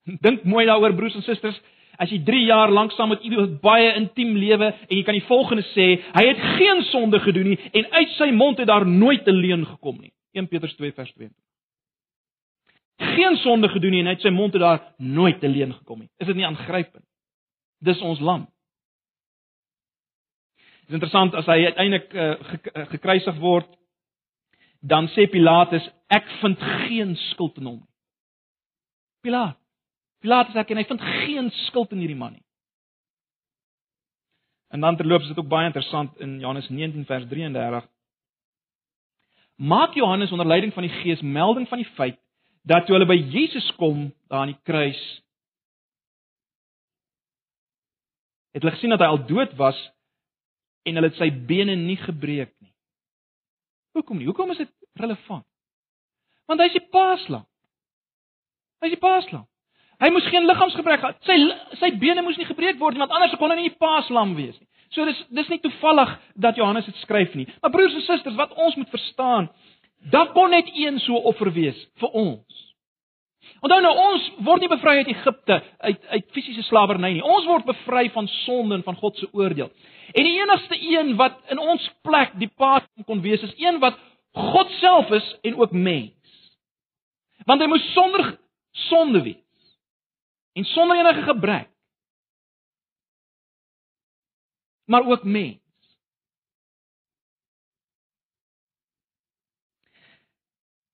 [0.25, 1.61] Dink mooi daaroor broers en susters,
[1.99, 5.27] as jy 3 jaar lank saam met iemand baie intiem lewe en jy kan die
[5.29, 9.27] volgende sê, hy het geen sonde gedoen nie en uit sy mond het daar nooit
[9.29, 10.13] 'n leuen gekom nie.
[10.33, 11.29] 1 Petrus 2 vers 2.
[12.99, 16.09] Geen sonde gedoen nie en uit sy mond het daar nooit 'n leuen gekom nie.
[16.19, 17.05] Is dit nie aangrypend?
[17.81, 18.49] Dis ons lam.
[20.89, 23.69] Dit is interessant as hy uiteindelik uh, gekruisig word,
[24.81, 27.91] dan sê Pilatus, ek vind geen skuld in hom nie.
[29.27, 29.61] Pilatus.
[30.25, 32.45] Pilatus sê hy vind geen skuld in hierdie man nie.
[34.73, 37.85] En dan terloops is dit ook baie interessant in Johannes 19 vers 33.
[39.61, 42.19] Maak Johannes onder leiding van die Gees melding van die feit
[42.65, 45.01] dat toe hulle by Jesus kom daar aan die kruis
[48.57, 49.79] het hulle gesien dat hy al dood was
[50.89, 52.73] en hulle het sy bene nie gebreek nie.
[53.97, 54.29] Hoekom nie?
[54.29, 55.47] Hoekom is dit relevant?
[56.49, 57.45] Want hy's die paaslam.
[58.83, 59.47] Hy's die paaslam.
[59.99, 61.19] Hy moes geen liggaamsgebrek gehad.
[61.27, 61.37] Sy
[61.81, 64.55] sy bene moes nie gebreek word nie, want anders kon hy nie die paaslam wees
[64.61, 64.69] nie.
[64.95, 67.49] So dis dis nie toevallig dat Johannes dit skryf nie.
[67.61, 69.51] Maar broers en susters, wat ons moet verstaan,
[70.15, 72.65] daar kon net een so offer wees vir ons.
[73.61, 77.25] Onthou nou ons word nie bevry uit Egipte uit uit fisiese slawerny nie.
[77.25, 79.71] Ons word bevry van sonde en van God se oordeel.
[80.15, 83.99] En die enigste een wat in ons plek die paas kon wees is een wat
[84.39, 86.15] God self is en ook mens.
[87.49, 88.37] Want hy moes sonder
[88.89, 89.45] sonde wees.
[90.53, 91.71] En sonder enige gebrek.
[94.87, 95.61] Maar ook mens.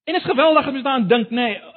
[0.05, 1.74] En is geweldig as jy daaraan dink, nê, nee,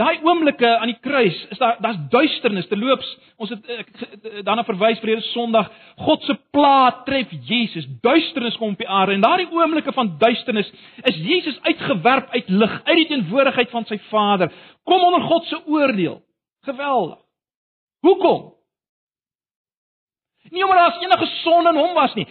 [0.00, 3.08] Daai oomblikke aan die kruis, is daar daar's duisternis te loops.
[3.36, 5.68] Ons het daarna verwys verlede Sondag,
[6.00, 7.84] God se plaat tref Jesus.
[8.00, 12.78] Duisternis kom op die aarde en daardie oomblikke van duisternis is Jesus uitgewerp uit lig,
[12.84, 14.52] uit die teenwoordigheid van sy Vader,
[14.88, 16.22] kom onder God se oordeel.
[16.64, 17.20] Geweldig.
[18.00, 18.52] Hoekom?
[20.50, 22.26] Nie omdat daar enige sonde in hom was nie.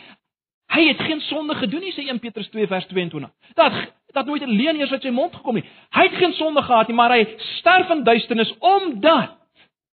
[0.72, 3.32] Hy het geen sonde gedoen nie, sê 1 Petrus 2 vers 22.
[3.60, 3.74] Dat
[4.12, 5.70] dat nooit 'n leuen eers uit sy mond gekom nie.
[5.90, 9.40] Hy het geen sonde gehad nie, maar hy sterf in duisternis omdat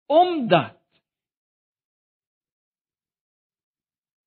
[0.07, 0.79] omdat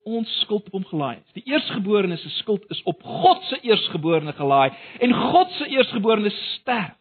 [0.04, 1.34] ons skuld op hom gelaai is.
[1.34, 6.98] Die eerstgeborene se skuld is op God se eerstgeborene gelaai en God se eerstgeborene sterf.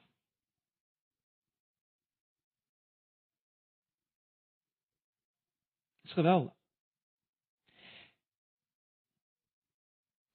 [6.03, 6.60] Dis geweldig.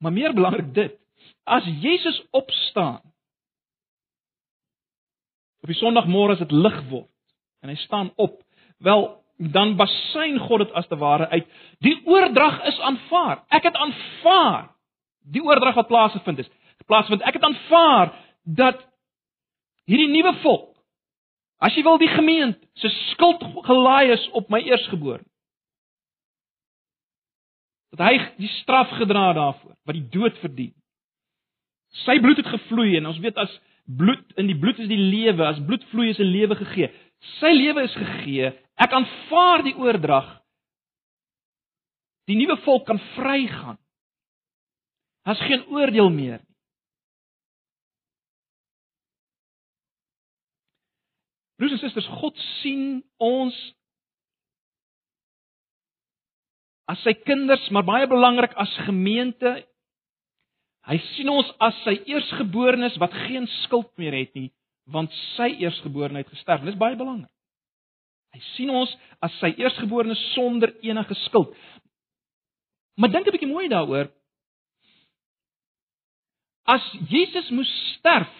[0.06, 0.98] Maar meer belangrik dit,
[1.44, 3.02] as Jesus opstaan
[5.66, 7.10] op die Sondagmôre as dit lig word
[7.66, 8.36] en hy staan op,
[8.86, 9.08] wel
[9.56, 11.50] dan basyn God dit as te ware uit.
[11.82, 13.42] Die oordrag is aanvaar.
[13.50, 14.70] Ek het aanvaar
[15.26, 16.54] die oordrag wat plaasgevind het.
[16.86, 17.26] Plaasvind.
[17.26, 18.14] Ek het aanvaar
[18.46, 18.86] dat
[19.90, 20.76] hierdie nuwe volk
[21.66, 25.26] as jy wil die gemeente se skuld gelaai is op my eersgebore.
[27.96, 30.74] Dat hy die straf gedra daarvoor wat die dood verdien.
[32.04, 33.52] Sy bloed het gevloei en ons weet as
[33.86, 36.90] bloed in die bloed is die lewe, as bloed vloei is 'n lewe gegee.
[37.40, 38.52] Sy lewe is gegee.
[38.76, 40.42] Ek aanvaar die oordrag.
[42.28, 43.78] Die nuwe volk kan vrygaan.
[45.26, 46.42] Daar's geen oordeel meer.
[51.56, 53.56] Broers en susters, God sien ons
[56.88, 59.56] as sy kinders, maar baie belangrik as gemeente
[60.86, 64.52] Hy sien ons as sy eersgeborenes wat geen skuld meer het nie,
[64.94, 66.62] want sy eersgeborenheid gesterf.
[66.62, 67.32] Dit is baie belangrik.
[68.36, 68.92] Hy sien ons
[69.24, 71.56] as sy eersgeborenes sonder enige skuld.
[73.00, 74.12] Maar dink 'n bietjie mooi daaroor.
[76.66, 78.32] As Jesus moes sterf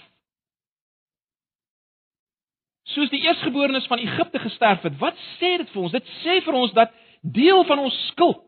[2.84, 5.92] soos die eersgeborenes van Egipte gesterf het, wat sê dit vir ons?
[5.92, 6.94] Dit sê vir ons dat
[7.34, 8.44] deel van ons skuld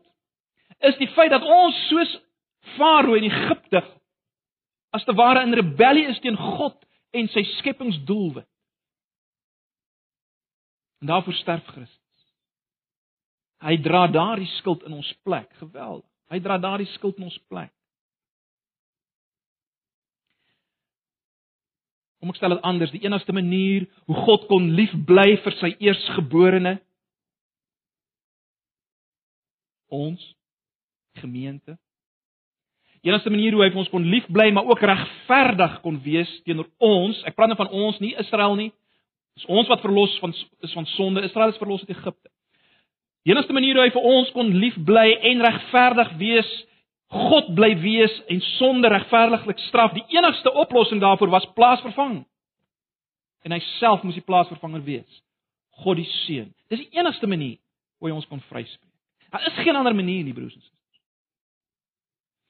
[0.86, 2.16] is die feit dat ons soos
[2.76, 3.80] Farao in Egipte
[4.94, 6.76] as te ware in rebellie is teen God
[7.16, 8.46] en sy skepingsdoelwit.
[11.00, 12.24] En daarvoor sterf Christus.
[13.64, 15.48] Hy dra daardie skuld in ons plek.
[15.58, 16.06] Geweldig.
[16.30, 17.72] Hy dra daardie skuld in ons plek.
[22.18, 25.70] Kom ek stel dit anders, die enigste manier hoe God kon lief bly vir sy
[25.78, 26.78] eersgeborene
[29.88, 30.22] ons
[31.18, 31.78] gemeente
[33.02, 36.30] Die enigste manier hoe hy vir ons kon lief bly, maar ook regverdig kon wees
[36.46, 37.20] teenoor ons.
[37.28, 38.72] Ek praat nou van ons, nie Israel nie.
[39.38, 41.22] Dis ons wat verlos van is van sonde.
[41.26, 42.30] Israel is verlos uit Egipte.
[43.26, 46.50] Die enigste manier hoe hy vir ons kon lief bly en regverdig wees,
[47.12, 49.94] God bly wees en sonde regverdiglik straf.
[49.94, 52.24] Die enigste oplossing daarvoor was plaasvervanging.
[53.46, 55.22] En hy self moes die plaasvervanger wees.
[55.84, 56.50] God die Seun.
[56.68, 57.60] Dis die enigste manier
[58.02, 58.87] hoe hy ons kon vryspreek.
[59.30, 61.00] Daar is geen ander manier nie, broers en susters.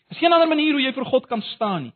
[0.07, 1.95] Daar is geen ander manier hoe jy vir God kan staan nie.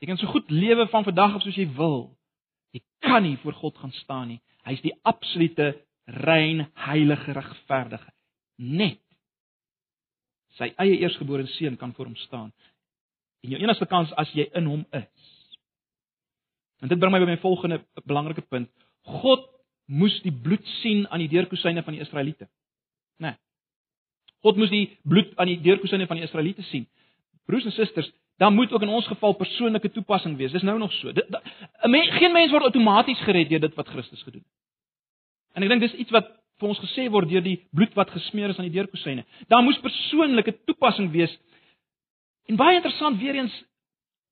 [0.00, 2.08] Jy kan so goed lewe van vandag af soos jy wil.
[2.72, 4.40] Jy kan nie voor God gaan staan nie.
[4.64, 5.74] Hy is die absolute
[6.24, 8.08] rein, heilige, regverdige.
[8.56, 9.02] Net
[10.56, 12.48] sy eie eersgebore seun kan voor hom staan.
[13.44, 15.28] En jou enigste kans as jy in hom is.
[16.80, 18.70] En dit bring my by my volgende belangrike punt.
[19.20, 19.49] God
[19.90, 22.46] moes die bloed sien aan die deurkosyne van die Israeliete.
[23.18, 23.32] Né?
[23.32, 23.38] Nee.
[24.46, 26.86] God moes die bloed aan die deurkosyne van die Israeliete sien.
[27.50, 30.52] Broers en susters, dan moet ook in ons geval persoonlike toepassing wees.
[30.52, 31.12] Dis nou nog so.
[31.12, 31.28] Dit
[31.82, 34.52] men, geen mens word outomaties gered deur dit wat Christus gedoen het.
[35.58, 38.52] En ek dink dis iets wat vir ons gesê word deur die bloed wat gesmeer
[38.52, 39.26] is aan die deurkosyne.
[39.52, 41.34] Daar moes persoonlike toepassing wees.
[42.48, 43.56] En baie interessant weer eens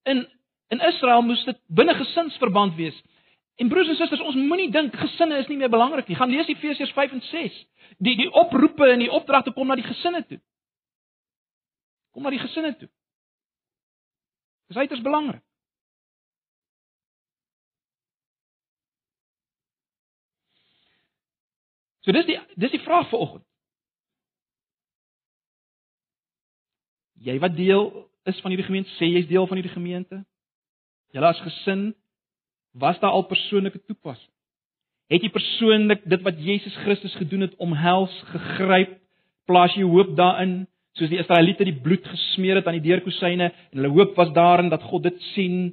[0.09, 0.27] in
[0.69, 2.97] in Israel moes dit binne gesinsverband wees.
[3.59, 6.17] En broers en susters, ons moenie dink gesinne is nie meer belangrik nie.
[6.19, 7.59] Gaan lees Efesiërs 5 en 6
[7.99, 10.39] die die oproepe en die opdragte kom na die gesinne toe.
[12.15, 12.89] Kom na die gesinne toe.
[14.71, 15.43] Dis uiters belangrik.
[22.07, 23.47] So dis die dis die vraag vir oggend.
[27.27, 27.89] Jy wat deel
[28.31, 30.23] is van hierdie gemeente, sê jy's deel van hierdie gemeente?
[31.11, 31.89] Julle as gesin
[32.73, 34.33] was daar al persoonlike toepassing?
[35.09, 38.99] Het jy persoonlik dit wat Jesus Christus gedoen het omhels, gegryp,
[39.49, 40.67] plaas jy hoop daarin,
[40.99, 44.69] soos die Israeliete die bloed gesmeer het aan die deurkosyne en hulle hoop was daarin
[44.73, 45.71] dat God dit sien,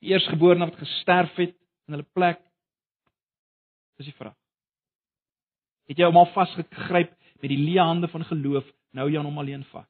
[0.00, 1.56] die eersgeborene wat gesterf het
[1.88, 2.38] in hulle plek.
[3.98, 4.36] Dis die vraag.
[5.90, 9.42] Het jy hom al vasgegryp met die leë hande van geloof, nou jy aan hom
[9.42, 9.88] alleen vas?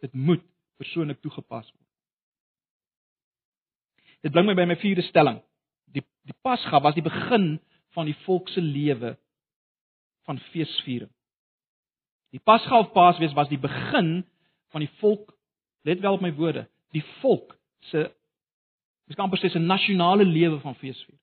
[0.00, 0.44] Dit moet
[0.80, 1.87] persoonlik toegepas word.
[4.22, 5.42] Dit bring my by my vierde stelling
[5.92, 7.58] die die Pasga was die begin
[7.96, 9.16] van die volk se lewe
[10.28, 11.10] van feesviering.
[12.30, 14.26] Die Pasga of Paasfees was die begin
[14.68, 15.32] van die volk,
[15.88, 17.56] let wel op my woorde, die volk
[17.88, 18.10] se
[19.08, 21.20] mens kan amper sê 'n nasionale lewe van feesviering.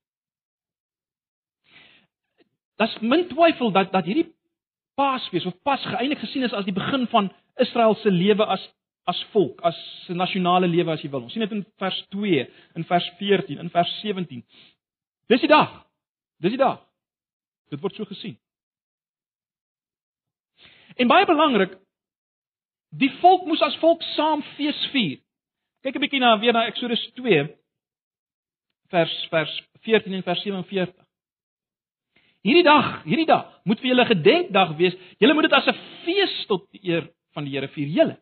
[2.78, 4.34] Das min twyfel dat dat hierdie
[4.96, 8.74] Paasfees of Pasga eintlik gesien is as die begin van Israel se lewe as
[9.06, 9.78] as volk, as
[10.10, 11.24] 'n nasionale lewe as jy wil.
[11.24, 14.44] Ons sien dit in vers 2, in vers 14, in vers 17.
[15.28, 15.86] Dis die dag.
[16.40, 16.82] Dis die dag.
[17.70, 18.38] Dit word so gesien.
[20.96, 21.78] En baie belangrik,
[22.90, 25.20] die volk moes as volk saam fees vier.
[25.84, 27.50] Kyk 'n bietjie na weer na Eksodus 2
[28.90, 31.06] vers vers 14 en vers 47.
[32.42, 34.96] Hierdie dag, hierdie dag moet vir julle gedenkdag wees.
[35.18, 38.18] Julle moet dit as 'n fees tot eer van die Here vier, julle.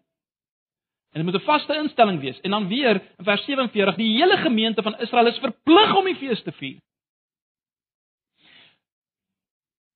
[1.14, 2.39] En dit moet 'n vaste instelling wees.
[2.41, 6.16] En dan weer in vers 47, die hele gemeente van Israel is verplig om die
[6.16, 6.82] fees te vier.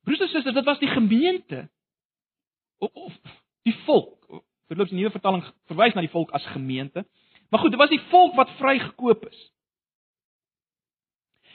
[0.03, 1.69] Broers en susters, dit was die gemeente
[2.77, 3.13] of, of
[3.61, 4.43] die volk.
[4.67, 7.05] Verloops die nuwe vertaling verwys na die volk as gemeente.
[7.49, 9.51] Maar goed, dit was die volk wat vrygekoop is.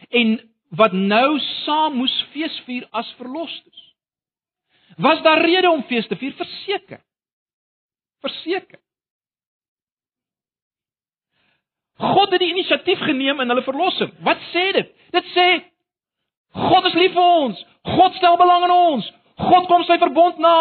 [0.09, 0.37] En
[0.69, 3.95] wat nou saam moes fees vier as verlosters.
[4.97, 6.33] Was daar rede om fees te vier?
[6.33, 7.05] Verseker.
[8.21, 8.81] Verseker.
[12.01, 14.13] God het die inisiatief geneem in hulle verlossing.
[14.25, 14.89] Wat sê dit?
[15.13, 15.49] Dit sê
[16.53, 17.61] God is lief vir ons.
[17.97, 19.13] God stel belang in ons.
[19.41, 20.57] God kom sy verbond na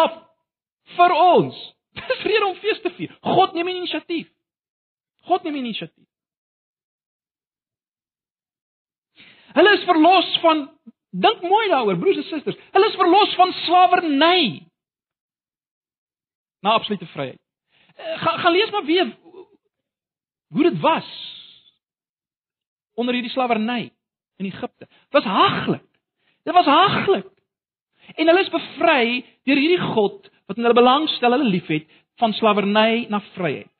[0.96, 1.58] vir ons.
[2.08, 3.12] Dis rede om fees te vier.
[3.34, 4.30] God neem inisiatief.
[5.28, 6.08] God neem inisiatief.
[9.52, 10.64] Hulle is verlos van
[11.12, 12.60] dink mooi daaroor broers en susters.
[12.72, 14.62] Hulle is verlos van slawerny.
[16.64, 17.40] Na absolute vryheid.
[17.96, 19.12] Eh, gaan gaan lees maar weer
[20.52, 21.08] hoe dit was
[22.94, 23.90] onder hierdie slawerny
[24.36, 24.86] in Egipte.
[24.86, 25.88] Dit was haglik.
[26.44, 27.30] Dit was haglik.
[28.14, 31.88] En hulle is bevry deur hierdie God wat in hulle belangstel, hulle liefhet
[32.20, 33.70] van slawerny na vryheid.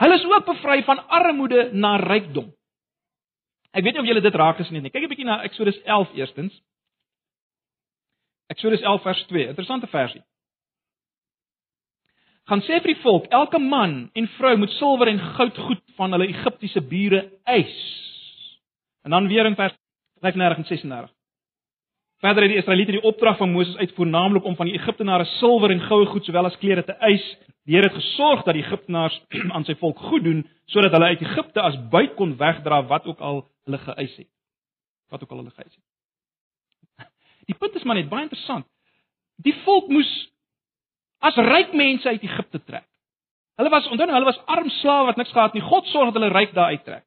[0.00, 2.50] Hulle is ook bevry van armoede na rykdom.
[3.70, 4.92] Ek weet nie of julle dit raak gesien het nie.
[4.92, 6.62] Kyk 'n bietjie na Eksodus 11 eerstens.
[8.48, 9.48] Eksodus 11 vers 2.
[9.48, 10.22] Interessante versie
[12.50, 16.16] gaan sê vir die volk, elke man en vrou moet silwer en goud goed van
[16.16, 17.76] hulle Egiptiese bure eis.
[19.06, 19.76] En dan weer in vers
[20.20, 21.12] 35 en 36.
[22.20, 25.72] Verder het die Israeliete die opdrag van Moses uitvoer naamlik om van die Egiptenare silwer
[25.72, 27.22] en goue goed sowel as klere te eis.
[27.64, 29.20] Die Here het gesorg dat die Egiptenaars
[29.54, 30.42] aan sy volk goed doen
[30.74, 34.28] sodat hulle uit Egipte as buit kon wegdra wat ook al hulle geëis het.
[35.10, 37.08] Wat ook al hulle geëis het.
[37.48, 38.66] Die punt is maar net baie interessant.
[39.40, 40.10] Die volk moes
[41.20, 42.86] as ryk mense uit Egipte trek.
[43.60, 45.62] Hulle was onthou nou, hulle was arm slawe wat niks gehad nie.
[45.62, 47.04] God sorg dat hulle ryk daar uittrek.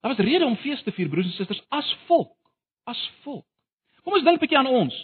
[0.00, 2.36] Daar was rede om fees te vier broers en susters as volk,
[2.84, 3.46] as volk.
[4.04, 4.94] Kom ons dink 'n bietjie aan ons.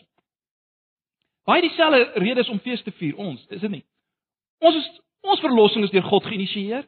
[1.44, 3.84] Baie dieselfde redes om fees te vier ons, is dit nie?
[4.60, 6.84] Ons is ons verlossing is deur God geïnisieer.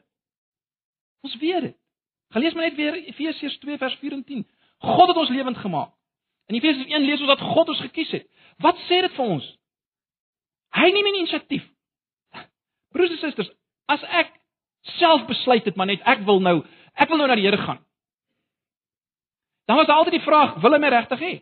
[1.24, 1.76] Ons weet dit.
[2.30, 4.46] Gaan lees maar net weer Efesiërs 2 vers 4 en 10.
[4.78, 5.92] God het ons lewend gemaak.
[6.46, 8.26] In Efesiërs 1 lees ons dat God ons gekies het.
[8.62, 9.46] Wat sê dit vir ons?
[10.76, 11.64] Hy neem inisiatief.
[12.94, 13.50] Broers en susters,
[13.90, 14.30] as ek
[14.96, 16.60] self besluit het maar net ek wil nou,
[16.94, 17.82] ek wil nou na die Here gaan.
[19.66, 21.32] Dan was daar altyd die vraag, wil hy my regtig hê?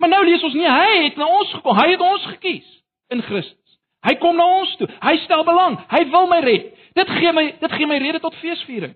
[0.00, 2.70] Maar nou lees ons nie hy het na ons gekom, hy het ons gekies
[3.12, 3.60] in Christus.
[4.04, 4.88] Hy kom na ons toe.
[5.00, 5.78] Hy stel belang.
[5.88, 6.72] Hy wil my red.
[6.96, 8.92] Dit gee my dit gee my rede tot feesviering.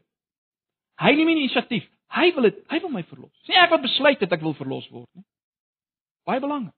[1.00, 1.86] Hy neem inisiatief.
[2.16, 3.32] Hy wil dit, hy wil my verlos.
[3.46, 5.24] Sê ek wat besluit het ek wil verlos word, nie?
[6.28, 6.74] Baie belangrik.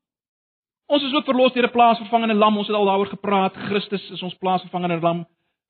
[0.91, 2.57] Ons is ook verlos deur 'n plaasvervangende lam.
[2.59, 3.55] Ons het al daaroor gepraat.
[3.55, 5.27] Christus is ons plaasvervangende lam,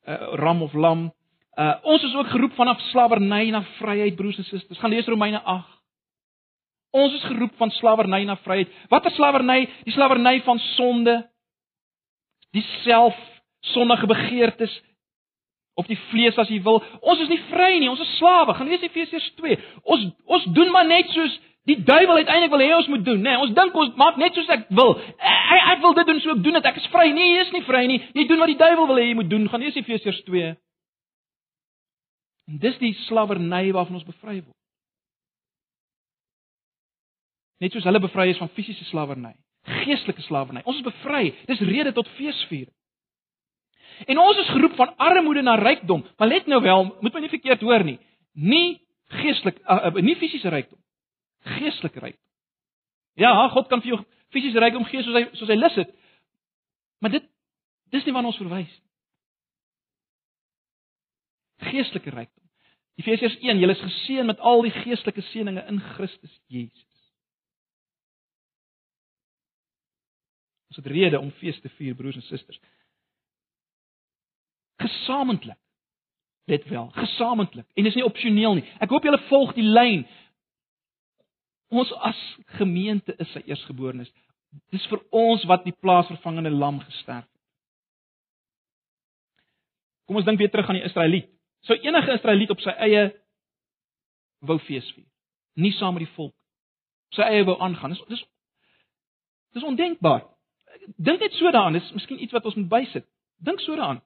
[0.08, 1.12] uh, ram of lam.
[1.56, 4.78] Uh ons is ook geroep vanaf slawerny na vryheid, broers en susters.
[4.78, 5.80] Gaan lees Romeine 8.
[6.90, 8.68] Ons is geroep van slawerny na vryheid.
[8.88, 9.68] Wat is slawerny?
[9.84, 11.30] Die slawerny van sonde.
[12.50, 13.16] Die self
[13.60, 14.82] sondige begeertes,
[15.80, 16.82] of die vlees as jy wil.
[17.00, 18.54] Ons is nie vry nie, ons is slawe.
[18.56, 19.56] Gaan lees Efesiërs 2.
[19.94, 23.32] Ons ons doen maar net soos die duiwel uiteindelik wil hê ons moet doen, nê?
[23.32, 24.96] Nee, ons dink ons maak net soos ek wil.
[25.18, 26.70] Ek, ek wil dit doen, so ek doen dit.
[26.72, 27.10] Ek is vry.
[27.16, 28.00] Nee, jy is nie vry nie.
[28.16, 29.46] Jy doen wat die duiwel wil hê jy moet doen.
[29.52, 30.54] Gaan lees Efesiërs 2.
[32.50, 34.56] En dis die slawerny waarvan ons bevry word.
[37.60, 39.34] Net soos hulle bevry is van fisiese slawerny,
[39.84, 40.62] geestelike slawerny.
[40.64, 41.34] Ons is bevry.
[41.50, 42.72] Dis rede tot feesviering.
[44.06, 46.06] En ons is geroep van armoede na rykdom.
[46.16, 47.98] Maar let nou wel, moet my nie verkeerd hoor nie.
[48.32, 48.80] Nie
[49.20, 50.78] geestelik uh, uh, nie fisiese rykdom.
[51.58, 52.26] Geestelike rykdom.
[53.20, 54.00] Ja, God kan vir jou
[54.32, 55.90] fisiese rykdom gee soos hy soos hy lus het.
[57.00, 57.26] Maar dit
[57.90, 58.86] dis nie waarna ons verwys nie.
[61.70, 62.36] Geestelike rykdom.
[63.00, 66.88] Efesiërs 1, julle is geseën met al die geestelike seënings in Christus Jesus.
[70.70, 72.60] Ons het rede om fees te vier, broers en susters
[74.80, 75.58] gesamentlik.
[76.50, 77.66] Let wel, gesamentlik.
[77.74, 78.64] En dis nie opsioneel nie.
[78.82, 80.06] Ek hoop julle volg die lyn.
[81.70, 82.18] Ons as
[82.58, 84.10] gemeente is sy eersgeborenes.
[84.74, 87.36] Dis vir ons wat die plaasvervangende lam gesterf het.
[90.10, 91.30] Kom ons dink weer terug aan die Israeliet.
[91.68, 93.10] Sou enige Israeliet op sy eie
[94.42, 95.04] wou fees vier,
[95.60, 96.32] nie saam met die volk
[97.14, 97.94] sy eie wou aangaan.
[97.94, 98.24] Dis dis
[99.56, 100.22] dis ondenkbaar.
[100.96, 103.06] Dink net so daaraan, dis miskien iets wat ons moet bysit.
[103.42, 104.02] Dink so daaraan.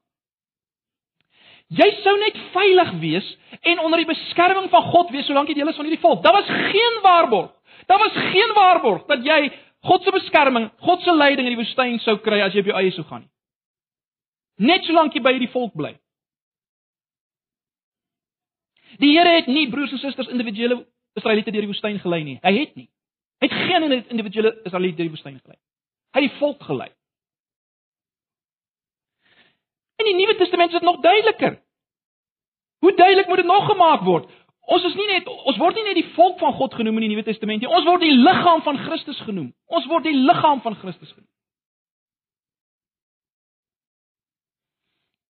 [1.72, 3.28] Jy sou net veilig wees
[3.64, 6.22] en onder die beskerming van God wees solank jy deel is van hierdie volk.
[6.22, 7.52] Daar was geen waarborg.
[7.86, 9.50] Daar was geen waarborg dat jy
[9.84, 12.76] God se beskerming, God se leiding in die woestyn sou kry as jy op jou
[12.78, 13.30] eie sou gaan nie.
[14.64, 15.92] Net solank jy by hierdie volk bly.
[19.02, 20.84] Die Here het nie broers en susters individuele
[21.18, 22.36] Israeliete deur die woestyn gelei nie.
[22.42, 22.88] Hy het nie.
[23.42, 25.58] Hy het geen individuele Israeliete deur die woestyn gelei.
[26.14, 26.90] Hy het die volk gelei.
[29.96, 31.60] In die Nuwe Testament is dit nog duideliker.
[32.78, 34.30] Hoe duidelik moet dit nog gemaak word?
[34.64, 37.12] Ons is nie net ons word nie net die volk van God genoem in die
[37.12, 37.68] Nuwe Testament nie.
[37.68, 39.52] Ons word die liggaam van Christus genoem.
[39.68, 41.28] Ons word die liggaam van Christus genoem.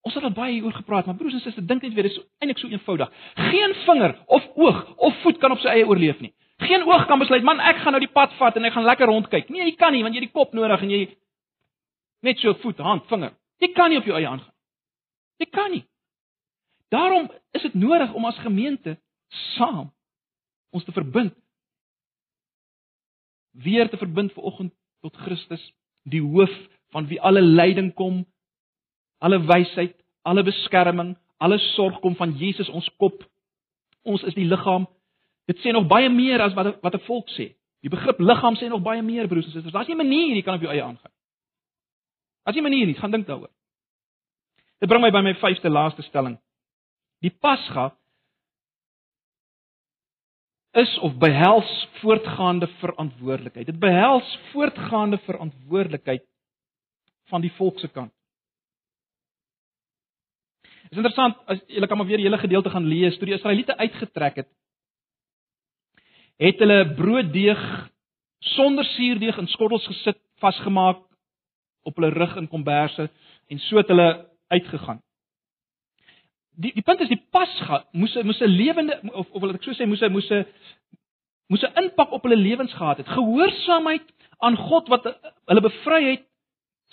[0.05, 2.25] Ons het al baie hieroor gepraat, maar broers en susters, dink net weer, dit is
[2.45, 3.13] eintlik so eenvoudig.
[3.49, 6.35] Geen vinger of oog of voet kan op sy eie oorleef nie.
[6.63, 9.09] Geen oog kan besluit, man, ek gaan nou die pad vat en ek gaan lekker
[9.11, 9.49] rondkyk.
[9.51, 11.01] Nee, jy kan nie, want jy het die kop nodig en jy
[12.29, 13.33] net so voet, hand, vinger.
[13.65, 14.54] Jy kan nie op jou eie aangaan.
[15.37, 15.85] Jy kan nie.
[16.89, 18.99] Daarom is dit nodig om as gemeente
[19.57, 19.91] saam
[20.71, 21.35] ons te verbind.
[23.51, 25.63] Weer te verbind ver oggend tot Christus,
[26.03, 26.55] die hoof
[26.95, 28.25] van wie alle lyding kom,
[29.19, 33.23] alle wysheid, alle beskerming, alle sorg kom van Jesus ons kop.
[34.03, 34.87] Ons is die liggaam.
[35.51, 37.55] Dit sê nog baie meer as wat wat 'n volk sê.
[37.83, 39.73] Die begrip liggaam sê nog baie meer broers en susters.
[39.73, 41.13] Daar's nie 'n manier jy kan op jou eie aangaan.
[42.45, 43.51] As jy 'n manier nie, gaan dink daaroor.
[44.85, 46.35] Dit bring my by my vyfde laaste stelling.
[47.25, 47.87] Die Pasga
[50.77, 51.71] is of behels
[52.03, 53.71] voortgaande verantwoordelikheid.
[53.71, 56.27] Dit behels voortgaande verantwoordelikheid
[57.33, 58.13] van die volk se kant.
[60.91, 63.79] Is interessant as julle kan maar weer die hele gedeelte gaan lees toe die Israeliete
[63.81, 64.51] uitgetrek het.
[66.45, 67.65] Het hulle brooddeeg
[68.53, 71.01] sonder suurdeeg in skottels gesit vasgemaak
[71.89, 73.09] op hulle rug in komberse
[73.49, 74.11] en so het hulle
[74.57, 75.01] uitgegaan.
[76.63, 79.75] Die die punt is die Pasga moes moes 'n lewende of of wil ek so
[79.75, 80.31] sê moes moes
[81.51, 83.09] moes 'n impak op hulle lewens gehad het.
[83.09, 84.07] Gehoorsaamheid
[84.39, 85.05] aan God wat
[85.47, 86.25] hulle bevry het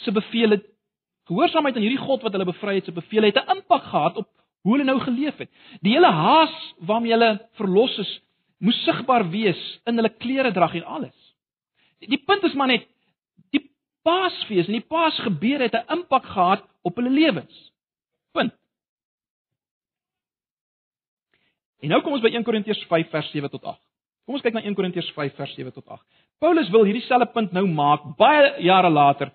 [0.04, 0.66] se beveel het
[1.30, 4.28] Gehoorsaamheid aan hierdie God wat hulle bevry het, se beveel het 'n impak gehad op
[4.62, 5.50] hoe hulle nou geleef het.
[5.82, 8.22] Die hele haas waarmee hulle verlos is,
[8.58, 11.36] moes sigbaar wees in hulle klere drag en alles.
[12.00, 12.88] Die, die punt is maar net
[14.02, 17.72] Paasfees en die Paasgebeur het 'n impak gehad op hulle lewens.
[18.32, 18.54] Punt.
[21.80, 23.82] En nou kom ons by 1 Korintiërs 5 vers 7 tot 8.
[24.26, 26.06] Kom ons kyk na 1 Korintiërs 5 vers 7 tot 8.
[26.40, 29.32] Paulus wil hierdie selfe punt nou maak baie jare later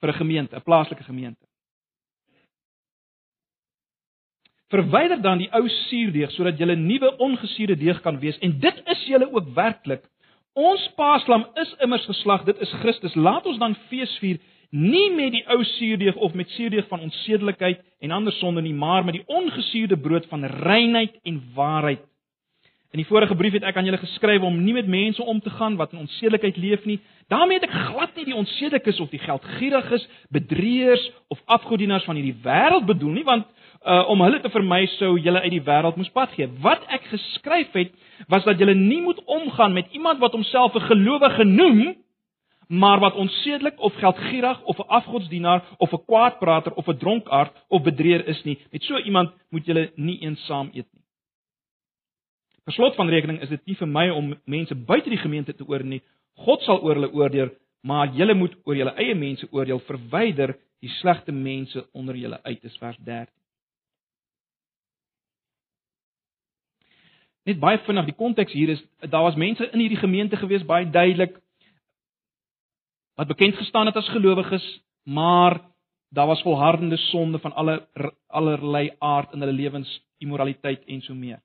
[0.00, 1.44] vir 'n gemeente, 'n plaaslike gemeente.
[4.70, 9.06] Verwyder dan die ou suurdeeg sodat julle nuwe ongesuurde deeg kan wees en dit is
[9.06, 10.04] julle ook werklik.
[10.60, 13.14] Ons paaslam is immers geslag, dit is Christus.
[13.16, 14.40] Laat ons dan fees vier
[14.70, 19.04] nie met die ou suurdeeg of met suurdeeg van onsedelikheid en ander sonde nie, maar
[19.04, 22.04] met die ongesuurde brood van reinheid en waarheid.
[22.90, 25.50] In die vorige brief het ek aan julle geskryf om nie met mense om te
[25.54, 27.00] gaan wat in onsedelikheid leef nie.
[27.30, 32.40] daarmee het ek glad nie die onsedelikes of die geldgieriges, bedrieërs of afgodieners van hierdie
[32.42, 33.46] wêreld bedoel nie, want
[33.86, 36.50] uh, om hulle te vermy sou julle uit die wêreld moes pad gee.
[36.60, 37.94] Wat ek geskryf het
[38.28, 41.96] was dat julle nie moet omgaan met iemand wat homself 'n gelowige noem,
[42.68, 47.82] maar wat onsedelik of geldgierig of 'n afgodsdienaar of 'n kwaadprater of 'n dronkaard of
[47.82, 48.58] bedrieër is nie.
[48.70, 51.02] Met so iemand moet julle nie eensaam eet nie.
[52.64, 55.66] Per slot van rekening is dit nie vir my om mense buite die gemeente te
[55.66, 56.02] oordeel nie.
[56.34, 57.50] God sal oor hulle oordeel,
[57.82, 59.80] maar julle moet oor julle eie mense oordeel.
[59.80, 63.39] Verwyder die slegte mense onder julle uit, is vers 13.
[67.48, 70.90] Net baie vinnig, die konteks hier is daar was mense in hierdie gemeente gewees baie
[70.90, 71.38] duidelik
[73.20, 74.64] wat bekend gestaan het as gelowiges,
[75.04, 75.60] maar
[76.08, 77.88] daar was volhardende sonde van alle
[78.26, 81.40] allerlei aard in hulle lewens, immoraliteit en so meer.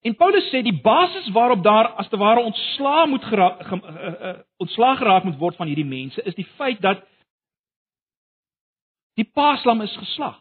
[0.00, 4.28] En Paulus sê die basis waarop daar as te ware ontslaa moet geraak ge, uh,
[4.28, 7.02] uh, ontslaa geraak moet word van hierdie mense is die feit dat
[9.18, 10.38] die paaslam is geslag.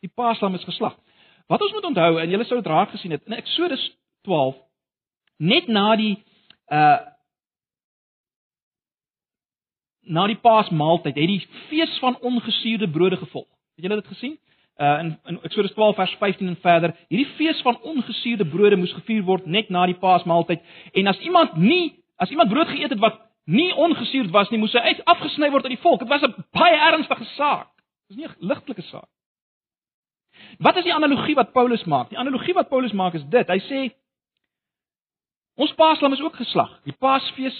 [0.00, 0.96] Die paaslam is geslag.
[1.46, 3.82] Wat ons moet onthou en julle sou dit raak gesien het in Eksodus
[4.28, 4.56] 12
[5.36, 6.16] net na die
[6.72, 6.98] uh
[10.10, 13.46] na die paasmaaltyd het die fees van ongesuurde brode gevolg.
[13.76, 14.38] Het julle dit gesien?
[14.80, 18.92] uh in, in Eksodus 12 vers 15 en verder, hierdie fees van ongesuurde brode moes
[18.96, 20.62] gevier word net na die Paasmaaltyd.
[20.92, 24.72] En as iemand nie as iemand brood geëet het wat nie ongesuurd was nie, moes
[24.76, 26.00] hy uit afgesny word uit die volk.
[26.00, 27.68] Dit was 'n baie ernstige saak.
[28.08, 29.08] Dis nie 'n ligtelike saak.
[30.58, 32.08] Wat is die analogie wat Paulus maak?
[32.08, 33.48] Die analogie wat Paulus maak is dit.
[33.48, 33.82] Hy sê
[35.60, 36.72] ons Paaslam is ook geslag.
[36.84, 37.58] Die Paasfees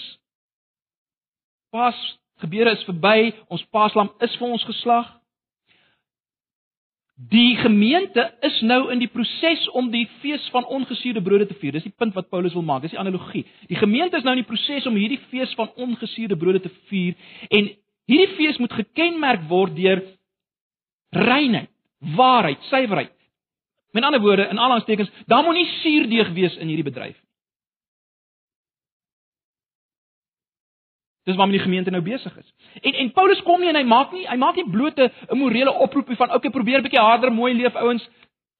[1.71, 1.97] Paas
[2.43, 3.31] gebeure is verby.
[3.47, 5.21] Ons Paaslam is vir ons geslag.
[7.29, 11.75] Die gemeente is nou in die proses om die fees van ongesuurde brode te vier.
[11.77, 12.81] Dis die punt wat Paulus wil maak.
[12.81, 13.43] Dis die analogie.
[13.69, 17.13] Die gemeente is nou in die proses om hierdie fees van ongesuurde brode te vier
[17.49, 17.69] en
[18.09, 20.01] hierdie fees moet gekenmerk word deur
[21.11, 21.69] reinheid,
[22.15, 23.13] waarheid, suiwerheid.
[23.91, 27.31] Met ander woorde, in aanhalingstekens, daar moenie suurdeeg wees in hierdie bedryf nie.
[31.23, 32.53] Dis waarmee die gemeente nou besig is.
[32.81, 35.71] En en Paulus kom nie en hy maak nie hy maak nie bloot 'n morele
[35.71, 38.09] oproepie van okay probeer bietjie harder mooi leef ouens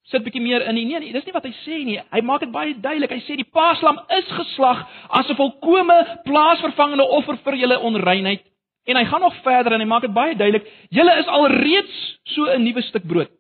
[0.04, 0.86] sit bietjie meer in nie.
[0.86, 2.00] Nee, nee, dis nie wat hy sê nie.
[2.12, 3.12] Hy maak dit baie duidelik.
[3.12, 8.51] Hy sê die paaslam is geslag as 'n volkomme plaasvervangende offer vir julle onreinheid.
[8.84, 10.68] En hy gaan nog verder en hy maak dit baie duidelik.
[10.90, 13.32] Julle is alreeds so 'n nuwe stuk brood.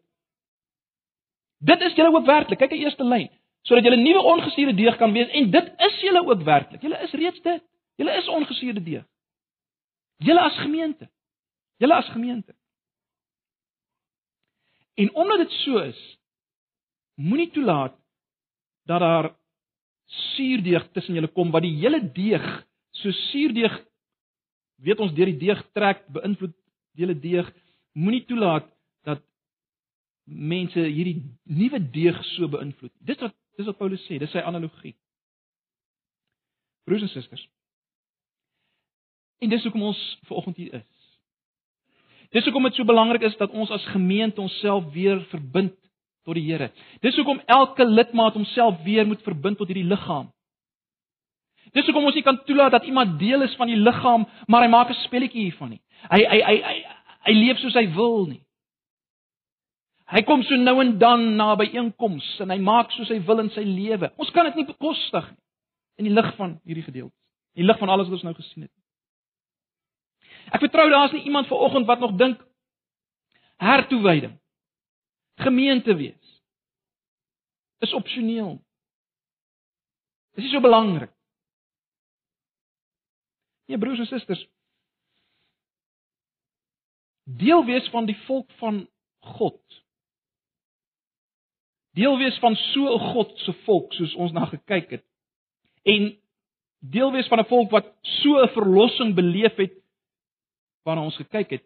[1.58, 2.60] Dit is julle ook werklik.
[2.60, 3.30] Kyk die eerste lyn.
[3.62, 6.82] Sodat julle nuwe ongesuurde deeg kan wees en dit is julle ook werklik.
[6.82, 7.64] Julle is reeds dit.
[7.96, 9.06] Julle is ongesuurde deeg.
[10.18, 11.10] Julle as gemeente.
[11.78, 12.56] Julle as gemeente.
[14.94, 16.18] En omdat dit so is,
[17.16, 17.96] moenie toelaat
[18.86, 19.36] dat daar
[20.06, 22.44] suurdeeg tussen julle kom wat die hele deeg
[22.92, 23.78] so suurdeeg
[24.82, 26.54] weet ons deur die deeg trek beïnvloed
[26.96, 27.48] die hele deeg
[27.94, 28.68] moenie toelaat
[29.08, 29.24] dat
[30.26, 32.94] mense hierdie nuwe deeg so beïnvloed.
[33.00, 34.96] Dis wat dis wat Paulus sê, dis sy analogie.
[36.88, 37.44] Broers en susters,
[39.42, 40.90] En dis hoekom ons vanoggend hier is.
[42.32, 45.74] Dis hoekom dit so belangrik is dat ons as gemeente onsself weer verbind
[46.26, 46.70] tot die Here.
[47.02, 50.30] Dis hoekom elke lidmaat homself weer moet verbind tot hierdie liggaam.
[51.72, 54.70] Dis hoekom ons nie kan toelaat dat iemand deel is van die liggaam, maar hy
[54.70, 55.82] maak 'n spelletjie hiervan nie.
[56.10, 56.78] Hy hy hy hy
[57.26, 58.42] hy leef soos hy wil nie.
[60.12, 63.40] Hy kom so nou en dan na by einkoms en hy maak soos hy wil
[63.40, 64.12] in sy lewe.
[64.18, 65.38] Ons kan dit nie bekostig nie
[65.98, 67.16] in die lig van hierdie gedeelte.
[67.56, 68.72] In die lig van alles wat ons nou gesien het.
[70.52, 72.42] Ek vertrou daar's nie iemand vanoggend wat nog dink
[73.62, 74.42] hertoewyding
[75.42, 76.42] gemeente wees
[77.80, 78.60] is opsioneel.
[80.36, 81.12] Dit is so belangrik.
[83.72, 84.48] Ja broers en susters.
[87.24, 88.88] Deel wees van die volk van
[89.20, 89.84] God.
[91.96, 95.06] Deel wees van so 'n God se volk soos ons na gekyk het.
[95.84, 96.18] En
[96.80, 99.74] deel wees van 'n volk wat so 'n verlossing beleef het
[100.84, 101.66] waarna ons gekyk het.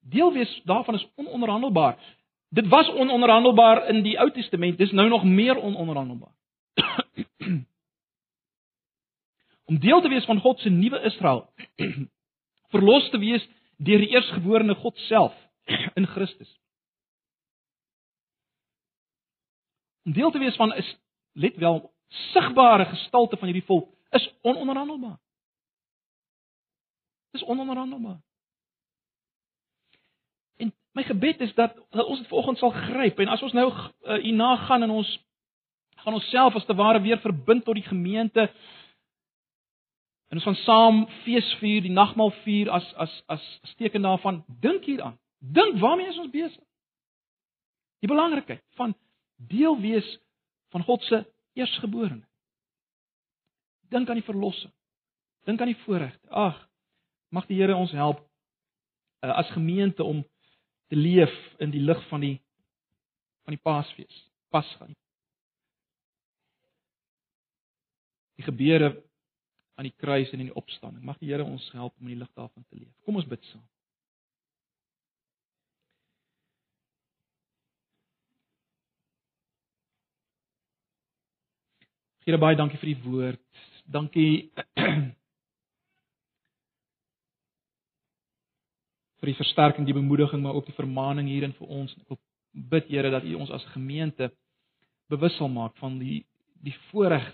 [0.00, 2.16] Deel wees daarvan is ononderhandelbaar.
[2.48, 6.37] Dit was ononderhandelbaar in die Ou Testament, dis nou nog meer ononderhandelbaar.
[9.68, 11.50] Om deel te wees van God se nuwe Israel,
[12.72, 13.44] verlos te wees
[13.76, 15.34] deur die eersgeborene God self
[15.94, 16.48] in Christus.
[20.08, 20.88] Om deel te wees van is
[21.32, 21.82] let wel
[22.32, 25.18] sigbare gestalte van hierdie volk is ononderhandelbaar.
[27.36, 28.16] Dis ononderhandelbaar.
[30.56, 33.68] En my gebed is dat, dat ons dit vanoggend sal gryp en as ons nou
[33.68, 35.12] uh, hierna gaan en ons
[36.00, 38.48] gaan onsself as te ware weer verbind tot die gemeente
[40.28, 44.84] en ons van saam fees vier, die nagmaal vier as as as steken daarvan, dink
[44.84, 45.18] hieraan.
[45.38, 46.64] Dink waarmee is ons besig?
[48.02, 48.94] Die belangrikheid van
[49.36, 50.08] deel wees
[50.74, 51.22] van God se
[51.54, 52.26] eersgeborene.
[53.88, 54.72] Dink aan die verlossing.
[55.48, 56.28] Dink aan die voorregte.
[56.28, 56.68] Ag,
[57.28, 58.22] Mag die Here ons help
[59.24, 60.22] uh, as gemeente om
[60.88, 62.36] te leef in die lig van die
[63.44, 64.16] van die Paasfees,
[64.52, 64.90] Pasga.
[68.36, 68.90] Die gebeure
[69.78, 71.04] aan die kruis en in die opstanding.
[71.06, 72.94] Mag die Here ons help om in die lig daarvan te leef.
[73.06, 73.62] Kom ons bid saam.
[82.26, 83.62] Here baie dankie vir die woord.
[83.86, 84.50] Dankie
[89.22, 91.94] vir die versterking, die bemoediging, maar ook die vermaaning hierin vir ons.
[92.02, 92.18] Ek wil
[92.74, 94.32] bid Here dat U ons as gemeente
[95.08, 96.24] bewus sal maak van die
[96.66, 97.30] die voorreg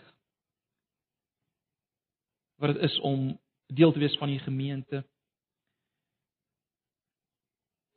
[2.65, 3.27] wat dit is om
[3.67, 5.03] deel te wees van die gemeente.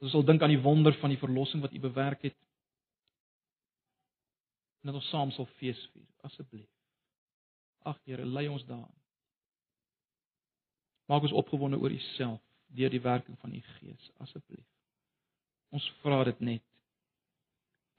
[0.03, 2.37] Ons sal dink aan die wonder van die verlossing wat U bewerk het.
[4.81, 6.69] En dat ons saam sal fees vier, asseblief.
[7.87, 8.93] Ag Here, lei ons daarin.
[11.07, 14.67] Maak ons opgewonde oor U self deur die werking van u Gees asseblief.
[15.69, 16.63] Ons vra dit net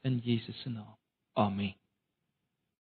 [0.09, 0.97] in Jesus se naam.
[1.33, 1.88] Amen.